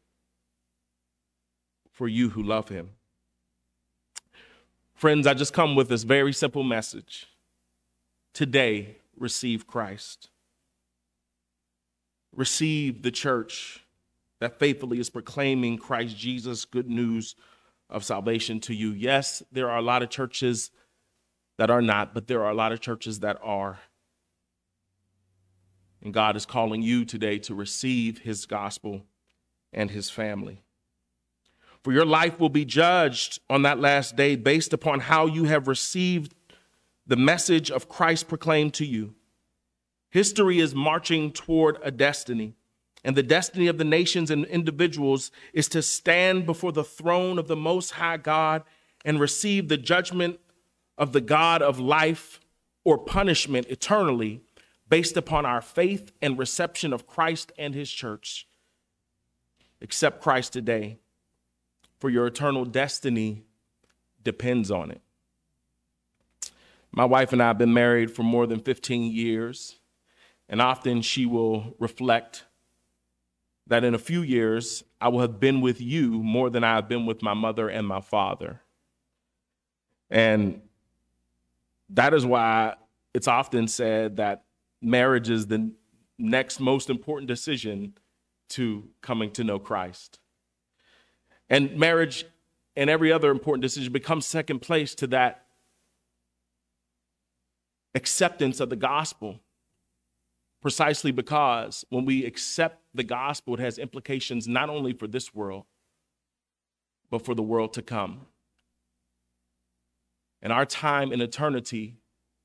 for 1.92 2.08
you 2.08 2.30
who 2.30 2.42
love 2.42 2.68
him. 2.68 2.90
Friends, 4.94 5.26
I 5.26 5.34
just 5.34 5.52
come 5.52 5.74
with 5.74 5.88
this 5.88 6.02
very 6.02 6.32
simple 6.32 6.62
message. 6.62 7.26
Today, 8.32 8.96
receive 9.16 9.66
Christ. 9.66 10.29
Receive 12.34 13.02
the 13.02 13.10
church 13.10 13.84
that 14.40 14.58
faithfully 14.58 14.98
is 14.98 15.10
proclaiming 15.10 15.78
Christ 15.78 16.16
Jesus, 16.16 16.64
good 16.64 16.88
news 16.88 17.36
of 17.88 18.04
salvation 18.04 18.60
to 18.60 18.74
you. 18.74 18.92
Yes, 18.92 19.42
there 19.52 19.70
are 19.70 19.78
a 19.78 19.82
lot 19.82 20.02
of 20.02 20.10
churches 20.10 20.70
that 21.58 21.70
are 21.70 21.82
not, 21.82 22.14
but 22.14 22.26
there 22.26 22.42
are 22.42 22.50
a 22.50 22.54
lot 22.54 22.72
of 22.72 22.80
churches 22.80 23.20
that 23.20 23.38
are. 23.42 23.78
And 26.02 26.14
God 26.14 26.36
is 26.36 26.46
calling 26.46 26.80
you 26.82 27.04
today 27.04 27.38
to 27.40 27.54
receive 27.54 28.20
his 28.20 28.46
gospel 28.46 29.02
and 29.72 29.90
his 29.90 30.08
family. 30.08 30.62
For 31.82 31.92
your 31.92 32.06
life 32.06 32.38
will 32.38 32.48
be 32.48 32.64
judged 32.64 33.40
on 33.48 33.62
that 33.62 33.80
last 33.80 34.16
day 34.16 34.36
based 34.36 34.72
upon 34.72 35.00
how 35.00 35.26
you 35.26 35.44
have 35.44 35.68
received 35.68 36.34
the 37.06 37.16
message 37.16 37.70
of 37.70 37.88
Christ 37.88 38.28
proclaimed 38.28 38.74
to 38.74 38.86
you. 38.86 39.14
History 40.10 40.58
is 40.58 40.74
marching 40.74 41.32
toward 41.32 41.78
a 41.82 41.90
destiny, 41.90 42.54
and 43.04 43.16
the 43.16 43.22
destiny 43.22 43.68
of 43.68 43.78
the 43.78 43.84
nations 43.84 44.30
and 44.30 44.44
individuals 44.46 45.30
is 45.52 45.68
to 45.68 45.82
stand 45.82 46.46
before 46.46 46.72
the 46.72 46.84
throne 46.84 47.38
of 47.38 47.46
the 47.46 47.56
Most 47.56 47.92
High 47.92 48.16
God 48.16 48.64
and 49.04 49.20
receive 49.20 49.68
the 49.68 49.76
judgment 49.76 50.40
of 50.98 51.12
the 51.12 51.20
God 51.20 51.62
of 51.62 51.78
life 51.78 52.40
or 52.84 52.98
punishment 52.98 53.66
eternally 53.68 54.42
based 54.88 55.16
upon 55.16 55.46
our 55.46 55.62
faith 55.62 56.12
and 56.20 56.38
reception 56.38 56.92
of 56.92 57.06
Christ 57.06 57.52
and 57.56 57.74
his 57.74 57.90
church. 57.90 58.48
Accept 59.80 60.20
Christ 60.20 60.52
today, 60.52 60.98
for 61.98 62.10
your 62.10 62.26
eternal 62.26 62.64
destiny 62.64 63.44
depends 64.22 64.70
on 64.70 64.90
it. 64.90 65.00
My 66.92 67.04
wife 67.04 67.32
and 67.32 67.40
I 67.40 67.48
have 67.48 67.58
been 67.58 67.72
married 67.72 68.10
for 68.10 68.24
more 68.24 68.46
than 68.46 68.60
15 68.60 69.12
years, 69.12 69.79
and 70.50 70.60
often 70.60 71.00
she 71.00 71.26
will 71.26 71.76
reflect 71.78 72.44
that 73.68 73.84
in 73.84 73.94
a 73.94 73.98
few 73.98 74.20
years 74.20 74.82
I 75.00 75.08
will 75.08 75.20
have 75.20 75.38
been 75.38 75.60
with 75.60 75.80
you 75.80 76.10
more 76.10 76.50
than 76.50 76.64
I 76.64 76.74
have 76.74 76.88
been 76.88 77.06
with 77.06 77.22
my 77.22 77.34
mother 77.34 77.68
and 77.68 77.86
my 77.86 78.00
father. 78.00 78.60
And 80.10 80.60
that 81.90 82.12
is 82.12 82.26
why 82.26 82.74
it's 83.14 83.28
often 83.28 83.68
said 83.68 84.16
that 84.16 84.42
marriage 84.82 85.30
is 85.30 85.46
the 85.46 85.70
next 86.18 86.58
most 86.58 86.90
important 86.90 87.28
decision 87.28 87.94
to 88.50 88.88
coming 89.02 89.30
to 89.30 89.44
know 89.44 89.60
Christ. 89.60 90.18
And 91.48 91.76
marriage 91.76 92.24
and 92.74 92.90
every 92.90 93.12
other 93.12 93.30
important 93.30 93.62
decision 93.62 93.92
becomes 93.92 94.26
second 94.26 94.62
place 94.62 94.96
to 94.96 95.06
that 95.08 95.46
acceptance 97.94 98.58
of 98.58 98.68
the 98.68 98.76
gospel 98.76 99.40
precisely 100.60 101.10
because 101.10 101.84
when 101.88 102.04
we 102.04 102.24
accept 102.24 102.82
the 102.94 103.02
gospel, 103.02 103.54
it 103.54 103.60
has 103.60 103.78
implications 103.78 104.46
not 104.46 104.68
only 104.68 104.92
for 104.92 105.06
this 105.06 105.34
world, 105.34 105.64
but 107.10 107.24
for 107.24 107.34
the 107.34 107.42
world 107.42 107.72
to 107.74 107.82
come. 107.82 108.26
And 110.42 110.52
our 110.52 110.66
time 110.66 111.12
in 111.12 111.20
eternity 111.20 111.96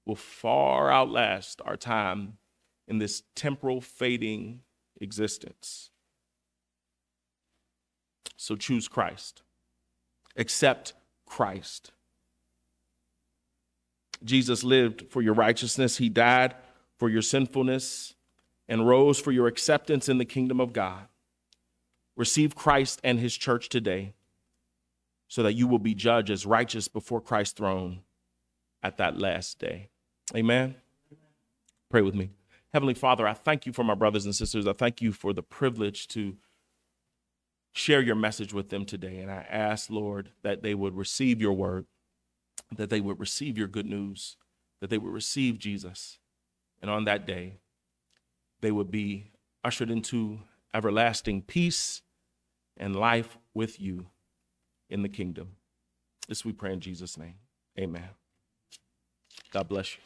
will 0.06 0.16
far 0.16 0.92
outlast 0.92 1.62
our 1.66 1.78
time 1.78 2.38
in 2.88 3.00
this 3.00 3.24
temporal, 3.36 3.82
fading 3.82 4.62
existence. 5.02 5.90
So 8.38 8.56
choose 8.56 8.88
Christ, 8.88 9.44
accept 10.36 10.94
Christ. 11.26 11.92
Jesus 14.24 14.64
lived 14.64 15.06
for 15.10 15.22
your 15.22 15.34
righteousness, 15.34 15.98
He 15.98 16.10
died 16.10 16.56
for 16.98 17.10
your 17.10 17.22
sinfulness, 17.22 18.16
and 18.68 18.88
rose 18.88 19.20
for 19.20 19.32
your 19.32 19.48
acceptance 19.48 20.10
in 20.10 20.18
the 20.18 20.26
kingdom 20.26 20.60
of 20.60 20.74
God. 20.74 21.08
Receive 22.16 22.56
Christ 22.56 23.00
and 23.04 23.20
His 23.20 23.36
church 23.36 23.70
today 23.70 24.14
so 25.28 25.44
that 25.44 25.54
you 25.54 25.68
will 25.68 25.80
be 25.80 25.94
judged 25.94 26.30
as 26.30 26.46
righteous 26.46 26.88
before 26.88 27.22
Christ's 27.22 27.54
throne 27.54 28.02
at 28.82 28.98
that 28.98 29.20
last 29.20 29.60
day. 29.60 29.90
Amen. 30.36 30.76
Pray 31.90 32.02
with 32.02 32.16
me. 32.16 32.30
Heavenly 32.74 32.94
Father, 32.94 33.28
I 33.28 33.34
thank 33.34 33.66
you 33.66 33.74
for 33.74 33.84
my 33.84 33.96
brothers 33.96 34.26
and 34.26 34.36
sisters. 34.36 34.68
I 34.68 34.74
thank 34.74 35.02
you 35.02 35.12
for 35.12 35.34
the 35.34 35.44
privilege 35.44 36.08
to 36.10 36.36
share 37.74 38.02
your 38.02 38.16
message 38.16 38.54
with 38.54 38.70
them 38.70 38.86
today. 38.86 39.18
And 39.20 39.32
I 39.32 39.46
ask, 39.50 39.90
Lord, 39.90 40.32
that 40.44 40.62
they 40.62 40.74
would 40.74 40.96
receive 40.96 41.42
your 41.42 41.54
word, 41.54 41.86
that 42.76 42.90
they 42.90 43.02
would 43.02 43.20
receive 43.20 43.58
your 43.58 43.68
good 43.68 43.86
news, 43.86 44.38
that 44.82 44.90
they 44.90 44.98
would 44.98 45.14
receive 45.14 45.58
Jesus. 45.58 46.20
And 46.82 46.92
on 46.92 47.06
that 47.06 47.26
day, 47.26 47.58
they 48.62 48.72
would 48.72 48.92
be 48.92 49.32
ushered 49.64 49.90
into 49.90 50.40
everlasting 50.74 51.42
peace 51.42 52.02
and 52.78 52.96
life 52.96 53.38
with 53.54 53.80
you 53.80 54.08
in 54.90 55.02
the 55.02 55.10
kingdom. 55.10 55.56
This 56.28 56.44
we 56.44 56.52
pray 56.52 56.74
in 56.74 56.80
Jesus' 56.80 57.18
name. 57.18 57.36
Amen. 57.80 58.10
God 59.52 59.68
bless 59.68 59.96
you. 59.96 60.02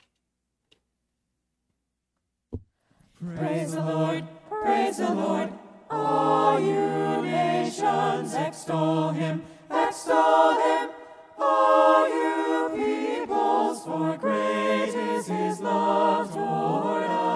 Praise 3.35 3.73
the 3.73 3.81
Lord, 3.81 4.23
praise 4.49 4.97
the 4.97 5.13
Lord. 5.13 5.51
All 5.89 6.59
you 6.59 7.21
nations 7.23 8.33
extol 8.33 9.09
him, 9.09 9.43
extol 9.69 10.53
him. 10.61 10.89
For 13.85 14.17
great 14.17 14.89
is 14.89 15.27
his 15.27 15.61
love 15.61 16.33
toward 16.33 17.28